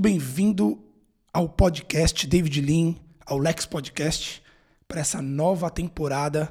muito 0.00 0.12
bem-vindo 0.14 0.82
ao 1.30 1.46
podcast 1.46 2.26
David 2.26 2.62
Lean, 2.62 2.94
ao 3.26 3.36
Lex 3.36 3.66
Podcast, 3.66 4.42
para 4.88 5.00
essa 5.00 5.20
nova 5.20 5.68
temporada. 5.68 6.50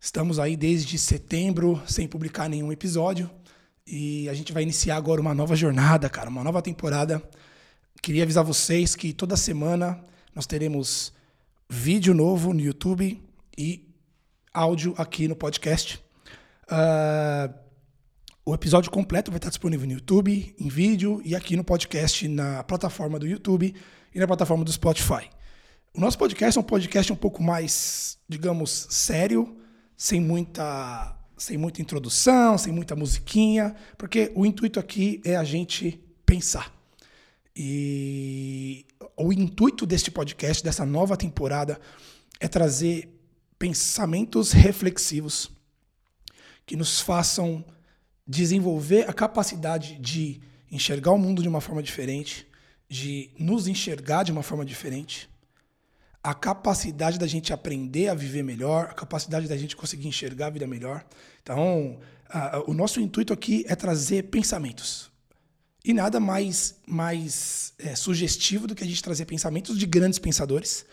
Estamos 0.00 0.38
aí 0.38 0.56
desde 0.56 0.96
setembro 0.96 1.82
sem 1.86 2.08
publicar 2.08 2.48
nenhum 2.48 2.72
episódio 2.72 3.30
e 3.86 4.26
a 4.26 4.32
gente 4.32 4.54
vai 4.54 4.62
iniciar 4.62 4.96
agora 4.96 5.20
uma 5.20 5.34
nova 5.34 5.54
jornada, 5.54 6.08
cara, 6.08 6.30
uma 6.30 6.42
nova 6.42 6.62
temporada. 6.62 7.22
Queria 8.00 8.22
avisar 8.22 8.42
vocês 8.42 8.96
que 8.96 9.12
toda 9.12 9.36
semana 9.36 10.02
nós 10.34 10.46
teremos 10.46 11.12
vídeo 11.68 12.14
novo 12.14 12.54
no 12.54 12.60
YouTube 12.60 13.22
e 13.56 13.86
áudio 14.54 14.94
aqui 14.96 15.28
no 15.28 15.36
podcast. 15.36 16.02
Uh, 16.64 17.52
o 18.48 18.54
episódio 18.54 18.90
completo 18.90 19.30
vai 19.30 19.36
estar 19.36 19.50
disponível 19.50 19.86
no 19.86 19.92
YouTube, 19.92 20.54
em 20.58 20.68
vídeo 20.68 21.20
e 21.22 21.36
aqui 21.36 21.54
no 21.54 21.62
podcast 21.62 22.26
na 22.26 22.64
plataforma 22.64 23.18
do 23.18 23.26
YouTube 23.26 23.74
e 24.14 24.18
na 24.18 24.26
plataforma 24.26 24.64
do 24.64 24.72
Spotify. 24.72 25.28
O 25.92 26.00
nosso 26.00 26.16
podcast 26.16 26.56
é 26.56 26.60
um 26.62 26.64
podcast 26.64 27.12
um 27.12 27.16
pouco 27.16 27.42
mais, 27.42 28.16
digamos, 28.26 28.86
sério, 28.88 29.54
sem 29.94 30.18
muita, 30.18 31.14
sem 31.36 31.58
muita 31.58 31.82
introdução, 31.82 32.56
sem 32.56 32.72
muita 32.72 32.96
musiquinha, 32.96 33.76
porque 33.98 34.32
o 34.34 34.46
intuito 34.46 34.80
aqui 34.80 35.20
é 35.26 35.36
a 35.36 35.44
gente 35.44 36.02
pensar. 36.24 36.72
E 37.54 38.86
o 39.14 39.30
intuito 39.30 39.84
deste 39.84 40.10
podcast, 40.10 40.64
dessa 40.64 40.86
nova 40.86 41.18
temporada, 41.18 41.78
é 42.40 42.48
trazer 42.48 43.14
pensamentos 43.58 44.52
reflexivos 44.52 45.50
que 46.64 46.76
nos 46.76 46.98
façam 46.98 47.62
desenvolver 48.28 49.08
a 49.08 49.12
capacidade 49.12 49.98
de 49.98 50.40
enxergar 50.70 51.12
o 51.12 51.18
mundo 51.18 51.40
de 51.40 51.48
uma 51.48 51.62
forma 51.62 51.82
diferente, 51.82 52.46
de 52.86 53.30
nos 53.38 53.66
enxergar 53.66 54.22
de 54.22 54.30
uma 54.30 54.42
forma 54.42 54.66
diferente, 54.66 55.30
a 56.22 56.34
capacidade 56.34 57.18
da 57.18 57.26
gente 57.26 57.54
aprender 57.54 58.08
a 58.08 58.14
viver 58.14 58.42
melhor, 58.42 58.88
a 58.90 58.94
capacidade 58.94 59.48
da 59.48 59.56
gente 59.56 59.74
conseguir 59.74 60.08
enxergar 60.08 60.48
a 60.48 60.50
vida 60.50 60.66
melhor. 60.66 61.06
Então, 61.42 61.98
a, 62.28 62.62
o 62.66 62.74
nosso 62.74 63.00
intuito 63.00 63.32
aqui 63.32 63.64
é 63.66 63.74
trazer 63.74 64.24
pensamentos. 64.24 65.10
E 65.82 65.94
nada 65.94 66.20
mais, 66.20 66.74
mais 66.86 67.72
é, 67.78 67.94
sugestivo 67.94 68.66
do 68.66 68.74
que 68.74 68.84
a 68.84 68.86
gente 68.86 69.02
trazer 69.02 69.24
pensamentos 69.24 69.78
de 69.78 69.86
grandes 69.86 70.18
pensadores, 70.18 70.84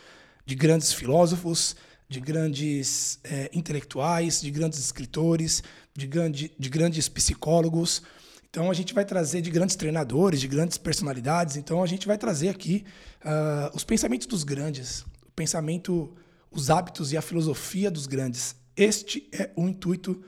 de 0.46 0.56
grandes 0.56 0.94
filósofos, 0.94 1.76
de 2.08 2.20
grandes 2.20 3.20
é, 3.24 3.50
intelectuais, 3.54 4.42
de 4.42 4.52
grandes 4.52 4.80
escritores, 4.80 5.64
de, 5.94 6.08
grande, 6.08 6.52
de 6.58 6.70
grandes 6.70 7.10
psicólogos. 7.10 8.02
Então 8.50 8.70
a 8.72 8.74
gente 8.74 8.94
vai 8.94 9.04
trazer 9.04 9.42
de 9.42 9.50
grandes 9.50 9.76
treinadores, 9.76 10.40
de 10.40 10.48
grandes 10.48 10.78
personalidades. 10.78 11.58
Então 11.58 11.84
a 11.84 11.88
gente 11.88 12.08
vai 12.08 12.18
trazer 12.18 12.50
aqui 12.50 12.86
uh, 13.24 13.76
os 13.76 13.84
pensamentos 13.84 14.28
dos 14.28 14.44
grandes, 14.44 15.02
o 15.28 15.32
pensamento, 15.36 16.16
os 16.52 16.70
hábitos 16.70 17.12
e 17.12 17.18
a 17.18 17.22
filosofia 17.22 17.92
dos 17.92 18.06
grandes. 18.06 18.56
Este 18.78 19.28
é 19.32 19.52
o 19.56 19.68
intuito 19.68 20.24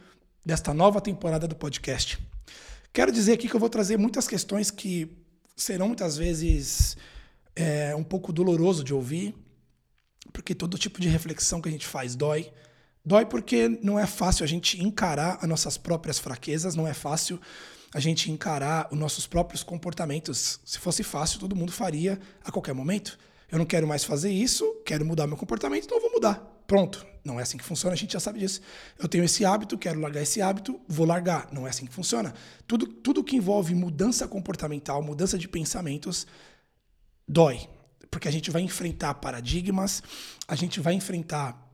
desta 0.45 0.73
nova 0.73 0.99
temporada 0.99 1.47
do 1.47 1.55
podcast. 1.55 2.19
Quero 2.91 3.11
dizer 3.11 3.33
aqui 3.33 3.47
que 3.47 3.55
eu 3.55 3.59
vou 3.59 3.69
trazer 3.69 3.97
muitas 3.97 4.27
questões 4.27 4.71
que 4.71 5.15
serão 5.55 5.87
muitas 5.87 6.17
vezes 6.17 6.97
é, 7.55 7.95
um 7.95 8.03
pouco 8.03 8.33
doloroso 8.33 8.83
de 8.83 8.93
ouvir, 8.93 9.35
porque 10.31 10.55
todo 10.55 10.77
tipo 10.77 10.99
de 10.99 11.07
reflexão 11.07 11.61
que 11.61 11.69
a 11.69 11.71
gente 11.71 11.85
faz 11.85 12.15
dói. 12.15 12.51
Dói 13.03 13.25
porque 13.25 13.69
não 13.81 13.97
é 13.97 14.05
fácil 14.05 14.43
a 14.43 14.47
gente 14.47 14.83
encarar 14.83 15.37
as 15.41 15.47
nossas 15.47 15.77
próprias 15.77 16.19
fraquezas, 16.19 16.75
não 16.75 16.87
é 16.87 16.93
fácil 16.93 17.39
a 17.93 17.99
gente 17.99 18.29
encarar 18.29 18.89
os 18.91 18.97
nossos 18.97 19.25
próprios 19.25 19.63
comportamentos. 19.63 20.59
Se 20.65 20.77
fosse 20.77 21.03
fácil, 21.03 21.39
todo 21.39 21.55
mundo 21.55 21.71
faria 21.71 22.19
a 22.43 22.51
qualquer 22.51 22.73
momento. 22.73 23.17
Eu 23.49 23.57
não 23.57 23.65
quero 23.65 23.87
mais 23.87 24.03
fazer 24.03 24.29
isso, 24.29 24.65
quero 24.85 25.05
mudar 25.05 25.25
meu 25.25 25.37
comportamento, 25.37 25.85
então 25.85 25.97
eu 25.97 26.01
vou 26.01 26.11
mudar. 26.11 26.35
Pronto. 26.67 27.05
Não 27.23 27.39
é 27.39 27.43
assim 27.43 27.57
que 27.57 27.63
funciona, 27.63 27.93
a 27.93 27.97
gente 27.97 28.13
já 28.13 28.19
sabe 28.19 28.39
disso. 28.39 28.61
Eu 28.97 29.07
tenho 29.07 29.23
esse 29.23 29.43
hábito, 29.43 29.77
quero 29.77 29.99
largar 29.99 30.21
esse 30.21 30.41
hábito, 30.41 30.79
vou 30.87 31.05
largar. 31.05 31.49
Não 31.51 31.65
é 31.65 31.69
assim 31.69 31.85
que 31.85 31.93
funciona. 31.93 32.33
Tudo, 32.65 32.87
tudo 32.87 33.23
que 33.23 33.35
envolve 33.35 33.75
mudança 33.75 34.27
comportamental, 34.27 35.01
mudança 35.01 35.37
de 35.37 35.47
pensamentos, 35.47 36.25
dói 37.27 37.69
porque 38.09 38.27
a 38.27 38.31
gente 38.31 38.49
vai 38.51 38.61
enfrentar 38.61 39.13
paradigmas, 39.15 40.01
a 40.47 40.55
gente 40.55 40.79
vai 40.79 40.93
enfrentar 40.93 41.67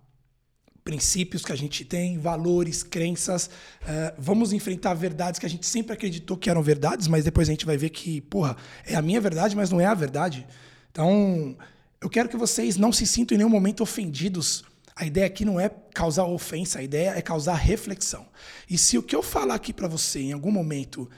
princípios 0.84 1.46
que 1.46 1.52
a 1.52 1.56
gente 1.56 1.86
tem, 1.86 2.18
valores, 2.18 2.84
crenças. 2.84 3.48
Uh, 3.82 4.14
vamos 4.18 4.52
enfrentar 4.52 4.94
verdades 4.94 5.40
que 5.40 5.46
a 5.46 5.50
gente 5.50 5.66
sempre 5.66 5.94
acreditou 5.94 6.36
que 6.36 6.50
eram 6.50 6.62
verdades, 6.62 7.08
mas 7.08 7.24
depois 7.24 7.48
a 7.48 7.52
gente 7.52 7.66
vai 7.66 7.78
ver 7.78 7.90
que, 7.90 8.22
porra, 8.22 8.58
é 8.86 8.96
a 8.96 9.02
minha 9.02 9.22
verdade, 9.22 9.56
mas 9.56 9.70
não 9.70 9.80
é 9.80 9.86
a 9.86 9.94
verdade. 9.94 10.46
Então, 10.92 11.58
eu 12.02 12.10
quero 12.10 12.28
que 12.28 12.38
vocês 12.38 12.76
não 12.76 12.92
se 12.92 13.08
sintam 13.08 13.36
em 13.36 13.38
nenhum 13.38 13.50
momento 13.50 13.82
ofendidos. 13.82 14.64
A 14.96 15.06
ideia 15.06 15.26
aqui 15.26 15.46
não 15.46 15.60
é 15.60 15.70
causar 15.94 16.26
ofensa, 16.26 16.80
a 16.80 16.84
ideia 16.84 17.12
é 17.12 17.22
causar 17.22 17.56
reflexão. 17.56 18.28
E 18.70 18.78
se 18.78 18.98
o 18.98 19.04
que 19.04 19.16
eu 19.16 19.24
falar 19.24 19.56
aqui 19.56 19.72
para 19.72 19.88
você 19.88 20.20
em 20.20 20.34
algum 20.34 20.52
momento 20.52 21.10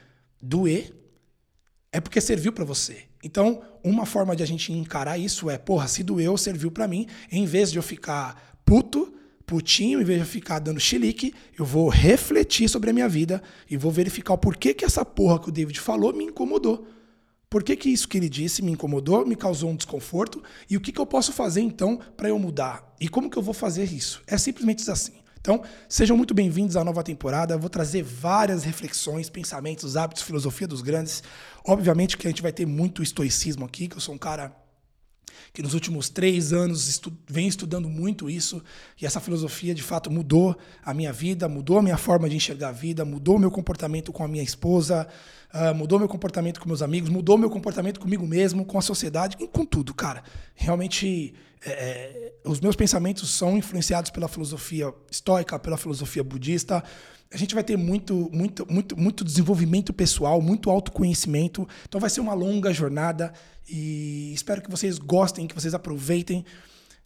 doer, 0.42 0.94
é 1.92 2.00
porque 2.00 2.22
serviu 2.22 2.54
para 2.54 2.64
você. 2.64 3.06
Então, 3.26 3.64
uma 3.84 4.06
forma 4.06 4.36
de 4.36 4.44
a 4.44 4.46
gente 4.46 4.72
encarar 4.72 5.18
isso 5.18 5.50
é, 5.50 5.58
porra, 5.58 5.88
se 5.88 6.04
doeu, 6.04 6.38
serviu 6.38 6.70
para 6.70 6.88
mim, 6.88 7.08
em 7.32 7.44
vez 7.44 7.72
de 7.72 7.80
eu 7.80 7.82
ficar 7.82 8.60
puto, 8.64 9.12
putinho, 9.48 10.00
em 10.00 10.04
vez 10.04 10.20
de 10.20 10.26
eu 10.28 10.30
ficar 10.30 10.60
dando 10.60 10.80
chilique, 10.80 11.34
eu 11.58 11.66
vou 11.66 11.90
refletir 11.90 12.70
sobre 12.70 12.92
a 12.92 12.94
minha 12.94 13.10
vida 13.10 13.42
e 13.68 13.76
vou 13.78 13.92
verificar 13.92 14.36
o 14.36 14.38
porquê 14.38 14.76
que 14.76 14.86
essa 14.86 15.04
porra 15.04 15.40
que 15.40 15.50
o 15.50 15.52
David 15.52 15.80
falou 15.80 16.14
me 16.14 16.26
incomodou. 16.26 16.88
Por 17.50 17.64
que, 17.64 17.76
que 17.76 17.90
isso 17.90 18.08
que 18.08 18.16
ele 18.16 18.30
disse 18.30 18.62
me 18.62 18.72
incomodou, 18.72 19.26
me 19.26 19.36
causou 19.36 19.72
um 19.72 19.76
desconforto 19.76 20.44
e 20.70 20.78
o 20.78 20.80
que, 20.80 20.92
que 20.92 21.02
eu 21.02 21.06
posso 21.08 21.34
fazer 21.34 21.62
então 21.62 22.00
para 22.16 22.30
eu 22.30 22.38
mudar? 22.38 22.94
E 23.02 23.10
como 23.10 23.28
que 23.28 23.38
eu 23.38 23.44
vou 23.44 23.56
fazer 23.56 23.92
isso? 23.92 24.22
É 24.28 24.38
simplesmente 24.38 24.88
assim. 24.92 25.14
Então, 25.46 25.62
sejam 25.88 26.18
muito 26.18 26.34
bem-vindos 26.34 26.76
à 26.76 26.84
nova 26.84 27.04
temporada. 27.04 27.54
Eu 27.54 27.60
vou 27.60 27.70
trazer 27.70 28.02
várias 28.02 28.64
reflexões, 28.64 29.30
pensamentos, 29.30 29.96
hábitos, 29.96 30.24
filosofia 30.24 30.68
dos 30.68 30.82
grandes. 30.82 31.22
Obviamente 31.64 32.18
que 32.18 32.26
a 32.26 32.32
gente 32.32 32.42
vai 32.42 32.52
ter 32.52 32.66
muito 32.66 33.04
estoicismo 33.04 33.64
aqui, 33.64 33.88
que 33.88 33.96
eu 33.96 34.02
sou 34.02 34.16
um 34.16 34.18
cara 34.18 34.52
que 35.54 35.62
nos 35.62 35.74
últimos 35.74 36.10
três 36.10 36.54
anos 36.54 36.88
estu 36.88 37.12
vem 37.28 37.48
estudando 37.48 37.90
muito 37.90 38.30
isso, 38.30 38.64
e 39.02 39.06
essa 39.06 39.20
filosofia 39.20 39.74
de 39.74 39.84
fato 39.84 40.12
mudou 40.12 40.58
a 40.84 40.94
minha 40.94 41.14
vida, 41.14 41.48
mudou 41.48 41.80
a 41.80 41.82
minha 41.82 41.98
forma 41.98 42.30
de 42.30 42.36
enxergar 42.36 42.70
a 42.70 42.72
vida, 42.72 43.06
mudou 43.06 43.40
meu 43.40 43.52
comportamento 43.52 44.12
com 44.12 44.24
a 44.24 44.28
minha 44.28 44.44
esposa, 44.44 45.08
uh, 45.54 45.74
mudou 45.76 46.00
meu 46.00 46.08
comportamento 46.08 46.60
com 46.60 46.68
meus 46.68 46.82
amigos, 46.82 47.10
mudou 47.10 47.38
meu 47.38 47.50
comportamento 47.50 48.00
comigo 48.00 48.26
mesmo, 48.26 48.66
com 48.66 48.78
a 48.78 48.82
sociedade, 48.82 49.38
com 49.38 49.66
tudo, 49.66 49.94
cara. 49.94 50.24
Realmente 50.56 51.34
é, 51.66 51.72
é, 51.72 52.34
os 52.44 52.62
meus 52.62 52.76
pensamentos 52.76 53.30
são 53.32 53.58
influenciados 53.58 54.12
pela 54.12 54.28
filosofia 54.28 54.94
estoica, 55.10 55.58
pela 55.58 55.78
filosofia 55.78 56.24
budista. 56.24 56.84
A 57.36 57.38
gente 57.38 57.54
vai 57.54 57.66
ter 57.66 57.76
muito, 57.76 58.30
muito, 58.32 58.66
muito, 58.72 58.98
muito 58.98 59.22
desenvolvimento 59.22 59.92
pessoal, 59.92 60.42
muito 60.42 60.70
autoconhecimento. 60.70 61.68
Então 61.86 62.00
vai 62.00 62.10
ser 62.10 62.22
uma 62.22 62.34
longa 62.34 62.74
jornada 62.74 63.34
e 63.68 64.32
espero 64.34 64.62
que 64.62 64.72
vocês 64.72 64.98
gostem, 64.98 65.46
que 65.46 65.54
vocês 65.54 65.74
aproveitem. 65.74 66.46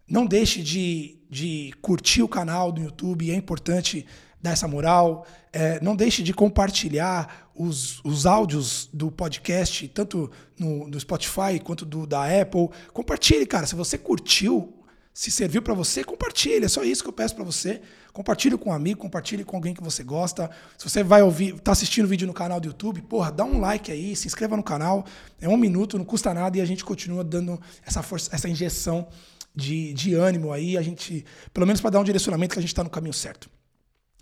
Não 0.07 0.27
deixe 0.27 0.61
de, 0.61 1.17
de 1.27 1.73
curtir 1.81 2.21
o 2.21 2.27
canal 2.27 2.71
do 2.71 2.79
YouTube, 2.79 3.31
é 3.31 3.33
importante 3.33 4.05
dar 4.39 4.51
essa 4.51 4.67
moral. 4.67 5.25
É, 5.51 5.81
não 5.81 5.95
deixe 5.95 6.21
de 6.21 6.31
compartilhar 6.31 7.49
os, 7.55 7.99
os 8.05 8.27
áudios 8.27 8.87
do 8.93 9.09
podcast, 9.09 9.87
tanto 9.87 10.29
no, 10.59 10.87
no 10.87 10.99
Spotify 10.99 11.59
quanto 11.63 11.87
do, 11.87 12.05
da 12.05 12.25
Apple. 12.39 12.69
Compartilhe, 12.93 13.47
cara. 13.47 13.65
Se 13.65 13.73
você 13.73 13.97
curtiu, 13.97 14.78
se 15.19 15.29
serviu 15.31 15.61
para 15.61 15.73
você, 15.73 16.01
compartilhe. 16.01 16.63
É 16.63 16.69
só 16.69 16.81
isso 16.81 17.03
que 17.03 17.09
eu 17.09 17.13
peço 17.13 17.35
para 17.35 17.43
você. 17.43 17.81
Compartilhe 18.13 18.57
com 18.57 18.69
um 18.69 18.73
amigo, 18.73 19.01
compartilhe 19.01 19.43
com 19.43 19.57
alguém 19.57 19.73
que 19.73 19.83
você 19.83 20.01
gosta. 20.01 20.49
Se 20.77 20.89
você 20.89 21.03
vai 21.03 21.21
ouvir, 21.21 21.59
tá 21.59 21.73
assistindo 21.73 22.05
o 22.05 22.07
vídeo 22.07 22.25
no 22.25 22.31
canal 22.31 22.57
do 22.57 22.67
YouTube, 22.67 23.01
porra, 23.01 23.29
dá 23.29 23.43
um 23.43 23.59
like 23.59 23.91
aí, 23.91 24.15
se 24.15 24.27
inscreva 24.27 24.55
no 24.55 24.63
canal. 24.63 25.05
É 25.41 25.49
um 25.49 25.57
minuto, 25.57 25.97
não 25.97 26.05
custa 26.05 26.33
nada 26.33 26.57
e 26.57 26.61
a 26.61 26.65
gente 26.65 26.85
continua 26.85 27.21
dando 27.21 27.59
essa 27.85 28.01
força, 28.01 28.33
essa 28.33 28.47
injeção 28.47 29.09
de, 29.53 29.91
de 29.91 30.13
ânimo 30.13 30.53
aí, 30.53 30.77
a 30.77 30.81
gente, 30.81 31.25
pelo 31.53 31.67
menos 31.67 31.81
para 31.81 31.89
dar 31.89 31.99
um 31.99 32.05
direcionamento 32.05 32.53
que 32.53 32.59
a 32.59 32.61
gente 32.61 32.71
está 32.71 32.85
no 32.85 32.89
caminho 32.89 33.13
certo. 33.13 33.49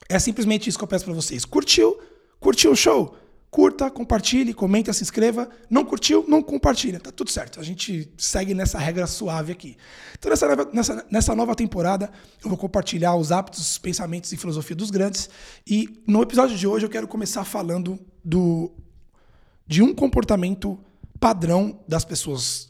É 0.09 0.17
simplesmente 0.17 0.67
isso 0.67 0.79
que 0.79 0.83
eu 0.83 0.87
peço 0.87 1.05
para 1.05 1.13
vocês. 1.13 1.45
Curtiu? 1.45 2.01
Curtiu 2.39 2.71
o 2.71 2.75
show? 2.75 3.15
Curta, 3.49 3.89
compartilhe, 3.89 4.53
comenta, 4.53 4.91
se 4.91 5.03
inscreva. 5.03 5.49
Não 5.69 5.85
curtiu? 5.85 6.25
Não 6.27 6.43
compartilha. 6.43 6.99
Tá 6.99 7.11
tudo 7.11 7.31
certo. 7.31 7.59
A 7.59 7.63
gente 7.63 8.11
segue 8.17 8.53
nessa 8.53 8.77
regra 8.77 9.07
suave 9.07 9.53
aqui. 9.53 9.77
Então, 10.17 10.29
nessa, 10.29 10.65
nessa, 10.73 11.05
nessa 11.09 11.35
nova 11.35 11.55
temporada, 11.55 12.11
eu 12.43 12.49
vou 12.49 12.57
compartilhar 12.57 13.15
os 13.15 13.31
hábitos, 13.31 13.77
pensamentos 13.77 14.31
e 14.33 14.37
filosofia 14.37 14.75
dos 14.75 14.91
grandes. 14.91 15.29
E 15.65 16.03
no 16.05 16.21
episódio 16.21 16.57
de 16.57 16.67
hoje, 16.67 16.85
eu 16.85 16.89
quero 16.89 17.07
começar 17.07 17.45
falando 17.45 17.97
do, 18.23 18.71
de 19.65 19.81
um 19.81 19.95
comportamento 19.95 20.77
padrão 21.17 21.79
das 21.87 22.03
pessoas, 22.03 22.69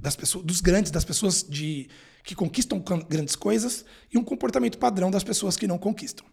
das 0.00 0.16
pessoas, 0.16 0.44
dos 0.44 0.60
grandes, 0.60 0.90
das 0.90 1.04
pessoas 1.04 1.42
de 1.42 1.88
que 2.24 2.34
conquistam 2.34 2.82
grandes 3.08 3.36
coisas 3.36 3.84
e 4.12 4.18
um 4.18 4.24
comportamento 4.24 4.78
padrão 4.78 5.10
das 5.10 5.24
pessoas 5.24 5.56
que 5.56 5.66
não 5.66 5.78
conquistam. 5.78 6.24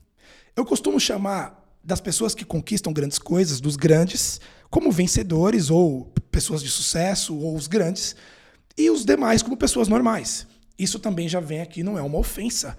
Eu 0.56 0.66
costumo 0.66 1.00
chamar 1.00 1.69
das 1.84 2.02
pessoas 2.02 2.36
que 2.36 2.46
conquistam 2.46 2.94
grandes 2.94 3.18
coisas, 3.18 3.62
dos 3.62 3.76
grandes, 3.76 4.40
como 4.70 4.92
vencedores 4.92 5.70
ou 5.70 6.14
pessoas 6.32 6.62
de 6.62 6.70
sucesso 6.70 7.38
ou 7.38 7.56
os 7.56 7.68
grandes 7.68 8.16
e 8.78 8.90
os 8.90 9.04
demais 9.04 9.42
como 9.42 9.58
pessoas 9.58 9.88
normais. 9.88 10.48
Isso 10.78 11.00
também 11.00 11.28
já 11.28 11.40
vem 11.40 11.62
aqui, 11.62 11.84
não 11.84 11.98
é 11.98 12.02
uma 12.02 12.18
ofensa. 12.18 12.78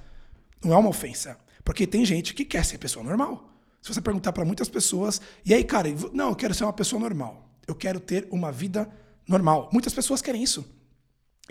Não 0.64 0.72
é 0.72 0.76
uma 0.76 0.88
ofensa. 0.88 1.38
Porque 1.64 1.86
tem 1.86 2.04
gente 2.04 2.32
que 2.34 2.44
quer 2.44 2.64
ser 2.64 2.78
pessoa 2.78 3.04
normal. 3.04 3.50
Se 3.82 3.92
você 3.92 4.00
perguntar 4.00 4.32
para 4.32 4.44
muitas 4.44 4.68
pessoas, 4.68 5.20
e 5.44 5.54
aí, 5.54 5.64
cara, 5.64 5.88
não, 6.12 6.30
eu 6.30 6.36
quero 6.36 6.54
ser 6.54 6.64
uma 6.64 6.72
pessoa 6.72 7.00
normal. 7.00 7.48
Eu 7.66 7.74
quero 7.74 8.00
ter 8.00 8.26
uma 8.30 8.52
vida 8.52 8.90
normal. 9.26 9.68
Muitas 9.72 9.92
pessoas 9.92 10.20
querem 10.20 10.42
isso. 10.42 10.64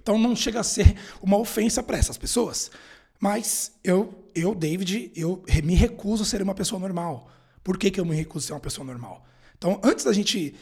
Então 0.02 0.18
não 0.18 0.36
chega 0.36 0.60
a 0.60 0.64
ser 0.64 0.96
uma 1.22 1.38
ofensa 1.38 1.84
para 1.84 1.98
essas 1.98 2.18
pessoas. 2.18 2.72
Mas 3.20 3.74
eu, 3.84 4.26
eu, 4.34 4.56
David, 4.56 5.12
eu 5.16 5.44
me 5.64 5.76
recuso 5.76 6.24
a 6.24 6.26
ser 6.26 6.42
uma 6.42 6.56
pessoa 6.56 6.80
normal. 6.80 7.30
Por 7.64 7.78
que, 7.78 7.92
que 7.92 8.00
eu 8.00 8.06
me 8.06 8.16
recuso 8.16 8.46
a 8.46 8.48
ser 8.48 8.54
uma 8.54 8.60
pessoa 8.60 8.86
normal? 8.86 9.26
Então, 9.58 9.80
antes 9.84 10.06
da 10.06 10.14
gente 10.14 10.56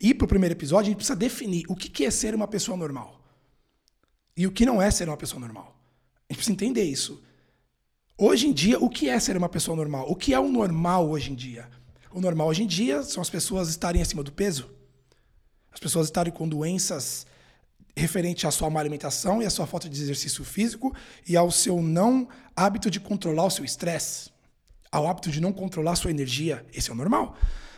ir 0.00 0.14
para 0.14 0.24
o 0.24 0.28
primeiro 0.28 0.54
episódio, 0.54 0.84
a 0.84 0.90
gente 0.90 0.96
precisa 0.96 1.16
definir 1.16 1.64
o 1.68 1.74
que, 1.74 1.88
que 1.88 2.04
é 2.04 2.10
ser 2.10 2.34
uma 2.34 2.46
pessoa 2.46 2.76
normal. 2.76 3.20
E 4.36 4.46
o 4.46 4.52
que 4.52 4.66
não 4.66 4.80
é 4.80 4.90
ser 4.90 5.08
uma 5.08 5.16
pessoa 5.16 5.40
normal. 5.40 5.76
A 6.28 6.32
gente 6.32 6.38
precisa 6.38 6.52
entender 6.52 6.84
isso. 6.84 7.22
Hoje 8.18 8.46
em 8.46 8.52
dia, 8.52 8.78
o 8.78 8.88
que 8.88 9.08
é 9.08 9.18
ser 9.18 9.36
uma 9.36 9.48
pessoa 9.48 9.76
normal? 9.76 10.10
O 10.10 10.14
que 10.14 10.32
é 10.32 10.40
o 10.40 10.48
normal 10.48 11.08
hoje 11.08 11.32
em 11.32 11.34
dia? 11.34 11.68
O 12.10 12.20
normal 12.20 12.48
hoje 12.48 12.62
em 12.62 12.66
dia 12.66 13.02
são 13.02 13.20
as 13.20 13.28
pessoas 13.28 13.68
estarem 13.68 14.00
acima 14.00 14.22
do 14.22 14.32
peso, 14.32 14.70
as 15.70 15.78
pessoas 15.78 16.06
estarem 16.06 16.32
com 16.32 16.48
doenças 16.48 17.26
referente 17.94 18.46
à 18.46 18.50
sua 18.50 18.68
má 18.70 18.80
alimentação 18.80 19.42
e 19.42 19.46
à 19.46 19.50
sua 19.50 19.66
falta 19.66 19.88
de 19.88 20.00
exercício 20.00 20.44
físico 20.44 20.94
e 21.26 21.36
ao 21.36 21.50
seu 21.50 21.82
não 21.82 22.28
hábito 22.54 22.90
de 22.90 23.00
controlar 23.00 23.44
o 23.44 23.50
seu 23.50 23.64
estresse, 23.64 24.30
ao 24.96 25.06
hábito 25.06 25.30
de 25.30 25.42
não 25.42 25.52
controlar 25.52 25.94
sua 25.94 26.10
energia. 26.10 26.64
Esse 26.72 26.90
é 26.90 26.92
o 26.92 26.96
normal. 26.96 27.36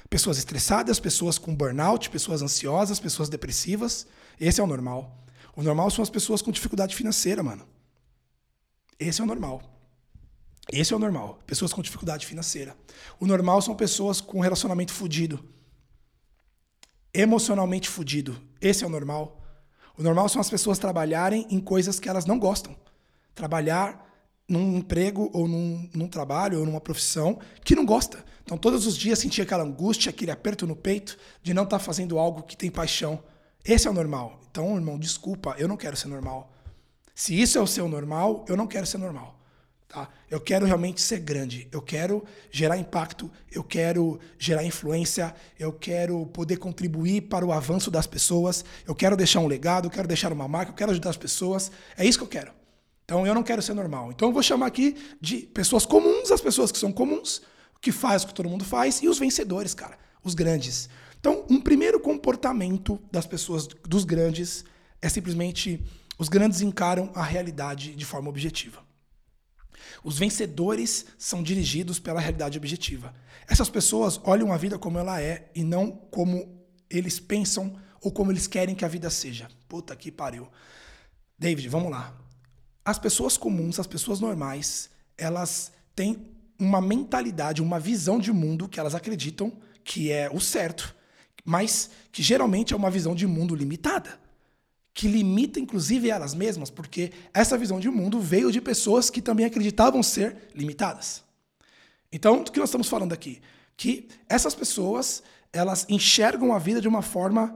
Pessoas 0.08 0.38
estressadas, 0.38 1.00
pessoas 1.00 1.36
com 1.36 1.54
burnout, 1.54 2.08
pessoas 2.10 2.42
ansiosas, 2.42 3.00
pessoas 3.00 3.28
depressivas. 3.28 4.06
Esse 4.40 4.60
é 4.60 4.64
o 4.64 4.66
normal. 4.66 5.26
O 5.56 5.62
normal 5.62 5.90
são 5.90 6.02
as 6.02 6.10
pessoas 6.10 6.40
com 6.40 6.52
dificuldade 6.52 6.94
financeira, 6.94 7.42
mano. 7.42 7.66
Esse 9.00 9.20
é 9.20 9.24
o 9.24 9.26
normal. 9.26 9.62
Esse 10.72 10.92
é 10.92 10.96
o 10.96 10.98
normal. 11.00 11.40
Pessoas 11.44 11.72
com 11.72 11.82
dificuldade 11.82 12.24
financeira. 12.24 12.76
O 13.18 13.26
normal 13.26 13.60
são 13.62 13.74
pessoas 13.74 14.20
com 14.20 14.38
relacionamento 14.40 14.92
fudido. 14.92 15.44
Emocionalmente 17.12 17.88
fudido. 17.88 18.40
Esse 18.60 18.84
é 18.84 18.86
o 18.86 18.90
normal. 18.90 19.42
O 19.96 20.04
normal 20.04 20.28
são 20.28 20.40
as 20.40 20.48
pessoas 20.48 20.78
trabalharem 20.78 21.48
em 21.50 21.58
coisas 21.58 21.98
que 21.98 22.08
elas 22.08 22.26
não 22.26 22.38
gostam. 22.38 22.76
Trabalhar 23.34 24.07
num 24.48 24.78
emprego 24.78 25.30
ou 25.34 25.46
num, 25.46 25.88
num, 25.94 26.08
trabalho 26.08 26.60
ou 26.60 26.64
numa 26.64 26.80
profissão 26.80 27.38
que 27.62 27.76
não 27.76 27.84
gosta. 27.84 28.24
Então, 28.42 28.56
todos 28.56 28.86
os 28.86 28.96
dias 28.96 29.18
sentir 29.18 29.42
aquela 29.42 29.62
angústia, 29.62 30.10
aquele 30.10 30.30
aperto 30.30 30.66
no 30.66 30.74
peito 30.74 31.18
de 31.42 31.52
não 31.52 31.64
estar 31.64 31.78
tá 31.78 31.84
fazendo 31.84 32.18
algo 32.18 32.42
que 32.42 32.56
tem 32.56 32.70
paixão. 32.70 33.22
Esse 33.64 33.86
é 33.86 33.90
o 33.90 33.94
normal. 33.94 34.40
Então, 34.50 34.74
irmão, 34.74 34.98
desculpa, 34.98 35.54
eu 35.58 35.68
não 35.68 35.76
quero 35.76 35.96
ser 35.96 36.08
normal. 36.08 36.50
Se 37.14 37.38
isso 37.38 37.58
é 37.58 37.60
o 37.60 37.66
seu 37.66 37.88
normal, 37.88 38.46
eu 38.48 38.56
não 38.56 38.66
quero 38.66 38.86
ser 38.86 38.96
normal. 38.96 39.38
Tá? 39.88 40.08
Eu 40.30 40.40
quero 40.40 40.66
realmente 40.66 41.00
ser 41.00 41.18
grande. 41.20 41.66
Eu 41.72 41.80
quero 41.80 42.24
gerar 42.50 42.76
impacto. 42.76 43.30
Eu 43.50 43.64
quero 43.64 44.20
gerar 44.38 44.62
influência. 44.62 45.34
Eu 45.58 45.72
quero 45.72 46.26
poder 46.26 46.58
contribuir 46.58 47.22
para 47.22 47.44
o 47.44 47.52
avanço 47.52 47.90
das 47.90 48.06
pessoas. 48.06 48.64
Eu 48.86 48.94
quero 48.94 49.16
deixar 49.16 49.40
um 49.40 49.46
legado. 49.46 49.86
Eu 49.86 49.90
quero 49.90 50.06
deixar 50.06 50.32
uma 50.32 50.46
marca. 50.46 50.72
Eu 50.72 50.76
quero 50.76 50.90
ajudar 50.90 51.10
as 51.10 51.16
pessoas. 51.16 51.72
É 51.96 52.04
isso 52.04 52.18
que 52.18 52.24
eu 52.24 52.28
quero. 52.28 52.57
Então 53.08 53.26
eu 53.26 53.34
não 53.34 53.42
quero 53.42 53.62
ser 53.62 53.72
normal. 53.72 54.12
Então 54.12 54.28
eu 54.28 54.32
vou 54.34 54.42
chamar 54.42 54.66
aqui 54.66 54.94
de 55.18 55.38
pessoas 55.38 55.86
comuns, 55.86 56.30
as 56.30 56.42
pessoas 56.42 56.70
que 56.70 56.76
são 56.76 56.92
comuns, 56.92 57.40
que 57.80 57.90
faz 57.90 58.22
o 58.22 58.26
que 58.26 58.34
todo 58.34 58.50
mundo 58.50 58.66
faz, 58.66 59.02
e 59.02 59.08
os 59.08 59.18
vencedores, 59.18 59.72
cara, 59.72 59.98
os 60.22 60.34
grandes. 60.34 60.90
Então, 61.18 61.42
um 61.48 61.58
primeiro 61.58 61.98
comportamento 61.98 63.00
das 63.10 63.26
pessoas, 63.26 63.66
dos 63.66 64.04
grandes, 64.04 64.62
é 65.00 65.08
simplesmente 65.08 65.82
os 66.18 66.28
grandes 66.28 66.60
encaram 66.60 67.10
a 67.14 67.22
realidade 67.22 67.94
de 67.94 68.04
forma 68.04 68.28
objetiva. 68.28 68.86
Os 70.04 70.18
vencedores 70.18 71.06
são 71.16 71.42
dirigidos 71.42 71.98
pela 71.98 72.20
realidade 72.20 72.58
objetiva. 72.58 73.14
Essas 73.48 73.70
pessoas 73.70 74.20
olham 74.22 74.52
a 74.52 74.58
vida 74.58 74.78
como 74.78 74.98
ela 74.98 75.18
é 75.18 75.50
e 75.54 75.64
não 75.64 75.90
como 75.90 76.62
eles 76.90 77.18
pensam 77.18 77.74
ou 78.02 78.12
como 78.12 78.30
eles 78.30 78.46
querem 78.46 78.74
que 78.74 78.84
a 78.84 78.88
vida 78.88 79.08
seja. 79.08 79.48
Puta 79.66 79.96
que 79.96 80.12
pariu. 80.12 80.46
David, 81.38 81.70
vamos 81.70 81.90
lá. 81.90 82.27
As 82.88 82.98
pessoas 82.98 83.36
comuns, 83.36 83.78
as 83.78 83.86
pessoas 83.86 84.18
normais, 84.18 84.88
elas 85.18 85.70
têm 85.94 86.26
uma 86.58 86.80
mentalidade, 86.80 87.60
uma 87.60 87.78
visão 87.78 88.18
de 88.18 88.32
mundo 88.32 88.66
que 88.66 88.80
elas 88.80 88.94
acreditam 88.94 89.52
que 89.84 90.10
é 90.10 90.30
o 90.32 90.40
certo, 90.40 90.96
mas 91.44 91.90
que 92.10 92.22
geralmente 92.22 92.72
é 92.72 92.76
uma 92.78 92.90
visão 92.90 93.14
de 93.14 93.26
mundo 93.26 93.54
limitada, 93.54 94.18
que 94.94 95.06
limita 95.06 95.60
inclusive 95.60 96.08
elas 96.08 96.32
mesmas, 96.32 96.70
porque 96.70 97.12
essa 97.34 97.58
visão 97.58 97.78
de 97.78 97.90
mundo 97.90 98.22
veio 98.22 98.50
de 98.50 98.58
pessoas 98.58 99.10
que 99.10 99.20
também 99.20 99.44
acreditavam 99.44 100.02
ser 100.02 100.48
limitadas. 100.54 101.22
Então, 102.10 102.42
do 102.42 102.50
que 102.50 102.58
nós 102.58 102.70
estamos 102.70 102.88
falando 102.88 103.12
aqui? 103.12 103.42
Que 103.76 104.08
essas 104.30 104.54
pessoas, 104.54 105.22
elas 105.52 105.84
enxergam 105.90 106.54
a 106.54 106.58
vida 106.58 106.80
de 106.80 106.88
uma 106.88 107.02
forma 107.02 107.54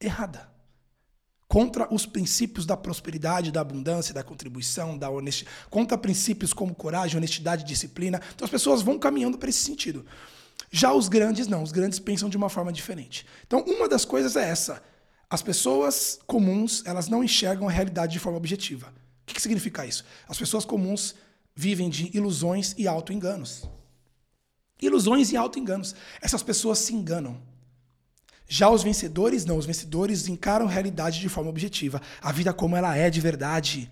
errada 0.00 0.55
contra 1.48 1.92
os 1.92 2.04
princípios 2.06 2.66
da 2.66 2.76
prosperidade, 2.76 3.52
da 3.52 3.60
abundância, 3.60 4.12
da 4.12 4.22
contribuição, 4.22 4.98
da 4.98 5.08
honestidade, 5.08 5.56
contra 5.70 5.96
princípios 5.96 6.52
como 6.52 6.74
coragem, 6.74 7.16
honestidade, 7.16 7.64
disciplina. 7.64 8.20
Então 8.34 8.44
as 8.44 8.50
pessoas 8.50 8.82
vão 8.82 8.98
caminhando 8.98 9.38
para 9.38 9.48
esse 9.48 9.60
sentido. 9.60 10.04
Já 10.70 10.92
os 10.92 11.08
grandes 11.08 11.46
não, 11.46 11.62
os 11.62 11.72
grandes 11.72 11.98
pensam 11.98 12.28
de 12.28 12.36
uma 12.36 12.48
forma 12.48 12.72
diferente. 12.72 13.26
Então 13.46 13.60
uma 13.66 13.88
das 13.88 14.04
coisas 14.04 14.36
é 14.36 14.48
essa: 14.48 14.82
as 15.30 15.42
pessoas 15.42 16.18
comuns 16.26 16.82
elas 16.84 17.08
não 17.08 17.22
enxergam 17.22 17.68
a 17.68 17.72
realidade 17.72 18.12
de 18.12 18.18
forma 18.18 18.38
objetiva. 18.38 18.88
O 19.22 19.26
que, 19.26 19.34
que 19.34 19.42
significa 19.42 19.86
isso? 19.86 20.04
As 20.28 20.38
pessoas 20.38 20.64
comuns 20.64 21.14
vivem 21.54 21.88
de 21.88 22.14
ilusões 22.16 22.74
e 22.76 22.86
auto-enganos. 22.86 23.68
Ilusões 24.80 25.32
e 25.32 25.36
auto-enganos. 25.36 25.94
Essas 26.20 26.42
pessoas 26.42 26.78
se 26.78 26.94
enganam. 26.94 27.40
Já 28.48 28.70
os 28.70 28.82
vencedores, 28.82 29.44
não. 29.44 29.58
Os 29.58 29.66
vencedores 29.66 30.28
encaram 30.28 30.66
a 30.66 30.70
realidade 30.70 31.20
de 31.20 31.28
forma 31.28 31.50
objetiva. 31.50 32.00
A 32.20 32.32
vida 32.32 32.52
como 32.52 32.76
ela 32.76 32.96
é 32.96 33.10
de 33.10 33.20
verdade. 33.20 33.90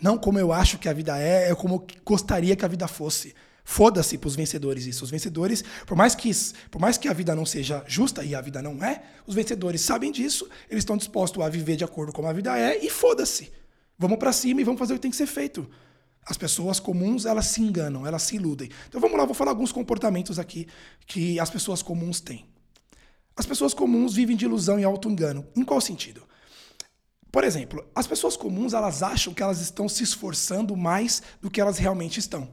Não 0.00 0.18
como 0.18 0.38
eu 0.38 0.52
acho 0.52 0.78
que 0.78 0.88
a 0.88 0.92
vida 0.92 1.18
é, 1.18 1.50
é 1.50 1.54
como 1.54 1.74
eu 1.74 1.86
gostaria 2.04 2.54
que 2.54 2.64
a 2.64 2.68
vida 2.68 2.86
fosse. 2.86 3.34
Foda-se 3.64 4.18
para 4.18 4.28
os 4.28 4.36
vencedores 4.36 4.84
isso. 4.84 5.04
Os 5.04 5.10
vencedores, 5.10 5.64
por 5.86 5.96
mais, 5.96 6.14
que, 6.14 6.30
por 6.70 6.78
mais 6.78 6.98
que 6.98 7.08
a 7.08 7.14
vida 7.14 7.34
não 7.34 7.46
seja 7.46 7.82
justa, 7.86 8.22
e 8.22 8.34
a 8.34 8.40
vida 8.40 8.60
não 8.60 8.84
é, 8.84 9.02
os 9.26 9.34
vencedores 9.34 9.80
sabem 9.80 10.12
disso, 10.12 10.46
eles 10.68 10.82
estão 10.82 10.98
dispostos 10.98 11.42
a 11.42 11.48
viver 11.48 11.76
de 11.76 11.84
acordo 11.84 12.12
com 12.12 12.16
como 12.16 12.28
a 12.28 12.32
vida 12.32 12.58
é, 12.58 12.84
e 12.84 12.90
foda-se. 12.90 13.50
Vamos 13.98 14.18
para 14.18 14.32
cima 14.32 14.60
e 14.60 14.64
vamos 14.64 14.78
fazer 14.78 14.92
o 14.92 14.96
que 14.96 15.02
tem 15.02 15.10
que 15.10 15.16
ser 15.16 15.26
feito. 15.26 15.66
As 16.26 16.36
pessoas 16.36 16.78
comuns, 16.78 17.24
elas 17.24 17.46
se 17.46 17.62
enganam, 17.62 18.06
elas 18.06 18.22
se 18.22 18.36
iludem. 18.36 18.68
Então 18.88 19.00
vamos 19.00 19.16
lá, 19.16 19.24
vou 19.24 19.34
falar 19.34 19.52
alguns 19.52 19.72
comportamentos 19.72 20.38
aqui 20.38 20.66
que 21.06 21.40
as 21.40 21.48
pessoas 21.48 21.82
comuns 21.82 22.20
têm. 22.20 22.46
As 23.36 23.46
pessoas 23.46 23.74
comuns 23.74 24.14
vivem 24.14 24.36
de 24.36 24.44
ilusão 24.44 24.78
e 24.78 24.84
auto-engano. 24.84 25.46
Em 25.56 25.64
qual 25.64 25.80
sentido? 25.80 26.22
Por 27.32 27.42
exemplo, 27.42 27.84
as 27.94 28.06
pessoas 28.06 28.36
comuns 28.36 28.74
elas 28.74 29.02
acham 29.02 29.34
que 29.34 29.42
elas 29.42 29.60
estão 29.60 29.88
se 29.88 30.04
esforçando 30.04 30.76
mais 30.76 31.20
do 31.40 31.50
que 31.50 31.60
elas 31.60 31.78
realmente 31.78 32.20
estão. 32.20 32.48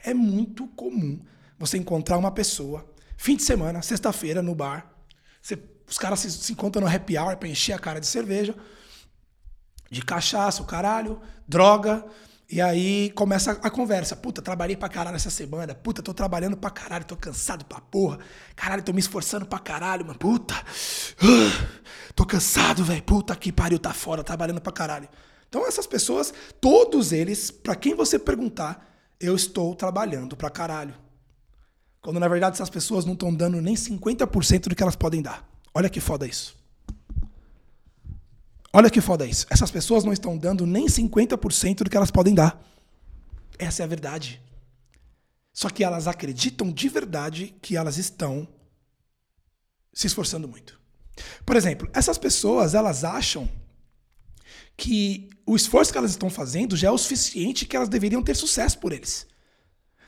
É 0.00 0.12
muito 0.12 0.66
comum 0.68 1.20
você 1.56 1.78
encontrar 1.78 2.18
uma 2.18 2.32
pessoa, 2.32 2.84
fim 3.16 3.36
de 3.36 3.44
semana, 3.44 3.80
sexta-feira, 3.80 4.42
no 4.42 4.54
bar, 4.54 4.92
você, 5.40 5.56
os 5.88 5.98
caras 5.98 6.20
se, 6.20 6.30
se 6.32 6.52
encontram 6.52 6.82
no 6.82 6.92
happy 6.92 7.16
hour 7.16 7.36
para 7.36 7.48
encher 7.48 7.74
a 7.74 7.78
cara 7.78 8.00
de 8.00 8.06
cerveja, 8.06 8.56
de 9.90 10.02
cachaça, 10.02 10.62
o 10.62 10.66
caralho, 10.66 11.20
droga, 11.46 12.04
e 12.50 12.60
aí 12.60 13.10
começa 13.10 13.52
a 13.52 13.70
conversa. 13.70 14.14
Puta, 14.14 14.42
trabalhei 14.42 14.76
pra 14.76 14.88
caralho 14.88 15.16
essa 15.16 15.30
semana. 15.30 15.74
Puta, 15.74 16.02
tô 16.02 16.12
trabalhando 16.12 16.56
pra 16.56 16.70
caralho, 16.70 17.04
tô 17.04 17.16
cansado 17.16 17.64
pra 17.64 17.80
porra. 17.80 18.18
Caralho, 18.54 18.82
tô 18.82 18.92
me 18.92 19.00
esforçando 19.00 19.46
pra 19.46 19.58
caralho, 19.58 20.04
mano. 20.04 20.18
Puta. 20.18 20.54
Uh, 21.22 22.12
tô 22.14 22.26
cansado, 22.26 22.84
velho. 22.84 23.02
Puta 23.02 23.34
que 23.34 23.50
pariu, 23.50 23.78
tá 23.78 23.92
fora, 23.92 24.22
trabalhando 24.22 24.60
pra 24.60 24.72
caralho. 24.72 25.08
Então 25.48 25.66
essas 25.66 25.86
pessoas, 25.86 26.34
todos 26.60 27.12
eles, 27.12 27.50
para 27.50 27.76
quem 27.76 27.94
você 27.94 28.18
perguntar, 28.18 28.94
eu 29.20 29.34
estou 29.34 29.74
trabalhando 29.74 30.36
pra 30.36 30.50
caralho. 30.50 30.94
Quando 32.00 32.20
na 32.20 32.28
verdade 32.28 32.56
essas 32.56 32.68
pessoas 32.68 33.06
não 33.06 33.14
estão 33.14 33.34
dando 33.34 33.60
nem 33.62 33.74
50% 33.74 34.68
do 34.68 34.74
que 34.74 34.82
elas 34.82 34.96
podem 34.96 35.22
dar. 35.22 35.48
Olha 35.72 35.88
que 35.88 36.00
foda 36.00 36.26
isso. 36.26 36.63
Olha 38.76 38.90
que 38.90 39.00
foda 39.00 39.24
isso. 39.24 39.46
Essas 39.48 39.70
pessoas 39.70 40.02
não 40.02 40.12
estão 40.12 40.36
dando 40.36 40.66
nem 40.66 40.86
50% 40.86 41.84
do 41.84 41.90
que 41.90 41.96
elas 41.96 42.10
podem 42.10 42.34
dar. 42.34 42.60
Essa 43.56 43.82
é 43.82 43.84
a 43.84 43.86
verdade. 43.86 44.42
Só 45.52 45.70
que 45.70 45.84
elas 45.84 46.08
acreditam 46.08 46.72
de 46.72 46.88
verdade 46.88 47.54
que 47.62 47.76
elas 47.76 47.98
estão 47.98 48.48
se 49.92 50.08
esforçando 50.08 50.48
muito. 50.48 50.76
Por 51.46 51.54
exemplo, 51.54 51.88
essas 51.94 52.18
pessoas, 52.18 52.74
elas 52.74 53.04
acham 53.04 53.48
que 54.76 55.30
o 55.46 55.54
esforço 55.54 55.92
que 55.92 55.98
elas 55.98 56.10
estão 56.10 56.28
fazendo 56.28 56.76
já 56.76 56.88
é 56.88 56.90
o 56.90 56.98
suficiente 56.98 57.66
que 57.66 57.76
elas 57.76 57.88
deveriam 57.88 58.24
ter 58.24 58.34
sucesso 58.34 58.80
por 58.80 58.92
eles. 58.92 59.24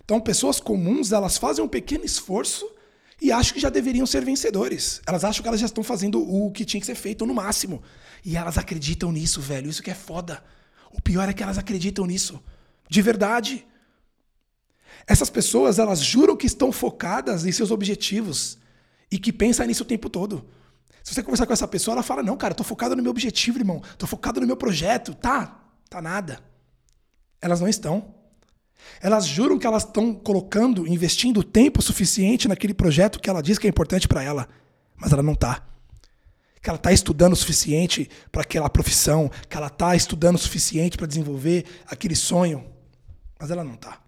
Então, 0.05 0.21
pessoas 0.21 0.59
comuns, 0.59 1.13
elas 1.13 1.39
fazem 1.39 1.65
um 1.65 1.69
pequeno 1.69 2.05
esforço 2.05 2.69
e 3.21 3.33
acham 3.33 3.55
que 3.55 3.61
já 3.61 3.71
deveriam 3.71 4.07
ser 4.07 4.25
vencedores. 4.25 5.01
Elas 5.07 5.25
acham 5.25 5.43
que 5.43 5.49
elas 5.49 5.61
já 5.61 5.67
estão 5.67 5.83
fazendo 5.83 6.21
o 6.21 6.51
que 6.51 6.65
tinha 6.65 6.81
que 6.81 6.87
ser 6.87 6.95
feito 6.95 7.25
no 7.25 7.35
máximo. 7.35 7.83
E 8.25 8.37
elas 8.37 8.59
acreditam 8.59 9.11
nisso, 9.11 9.41
velho. 9.41 9.71
Isso 9.71 9.83
que 9.83 9.91
é 9.91 9.95
foda. 9.95 10.45
O 10.93 11.01
pior 11.01 11.29
é 11.29 11.33
que 11.33 11.43
elas 11.43 11.59
acreditam 11.59 12.07
nisso. 12.07 12.43
De 12.89 13.01
verdade. 13.01 13.67
Essas 15.07 15.31
pessoas, 15.31 15.79
elas 15.79 16.01
juram 16.01 16.37
que 16.37 16.47
estão 16.47 16.71
focadas 16.71 17.47
em 17.47 17.53
seus 17.53 17.71
objetivos 17.71 18.59
e 19.11 19.19
que 19.19 19.33
pensam 19.33 19.67
nisso 19.67 19.83
o 19.83 19.87
tempo 19.87 20.11
todo. 20.11 20.47
Se 21.03 21.15
você 21.15 21.23
conversar 21.23 21.47
com 21.47 21.53
essa 21.53 21.69
pessoa, 21.69 21.95
ela 21.95 22.03
fala: 22.03 22.23
Não, 22.23 22.37
cara, 22.37 22.55
tô 22.55 22.65
focado 22.65 22.97
no 22.97 23.03
meu 23.03 23.11
objetivo, 23.13 23.59
irmão. 23.59 23.81
Tô 23.97 24.07
focado 24.07 24.41
no 24.41 24.47
meu 24.47 24.57
projeto. 24.57 25.15
Tá, 25.15 25.65
tá 25.89 26.03
nada. 26.03 26.41
Elas 27.41 27.61
não 27.61 27.69
estão. 27.69 28.16
Elas 29.01 29.27
juram 29.27 29.59
que 29.59 29.67
elas 29.67 29.85
estão 29.85 30.15
colocando, 30.15 30.87
investindo 30.87 31.43
tempo 31.43 31.83
suficiente 31.83 32.49
naquele 32.49 32.75
projeto 32.75 33.21
que 33.21 33.29
ela 33.29 33.43
diz 33.43 33.59
que 33.59 33.67
é 33.67 33.71
importante 33.71 34.09
para 34.09 34.23
ela, 34.23 34.49
mas 34.97 35.13
ela 35.13 35.23
não 35.23 35.35
tá. 35.35 35.67
Que 36.63 36.69
ela 36.69 36.79
está 36.79 36.93
estudando 36.93 37.33
o 37.33 37.37
suficiente 37.37 38.09
para 38.33 38.43
aquela 38.43 38.69
profissão, 38.69 39.31
que 39.49 39.57
ela 39.57 39.69
está 39.69 39.95
estudando 39.95 40.37
o 40.37 40.39
suficiente 40.39 40.97
para 40.97 41.07
desenvolver 41.07 41.65
aquele 41.87 42.17
sonho, 42.17 42.65
mas 43.39 43.51
ela 43.51 43.63
não 43.63 43.75
está 43.75 44.06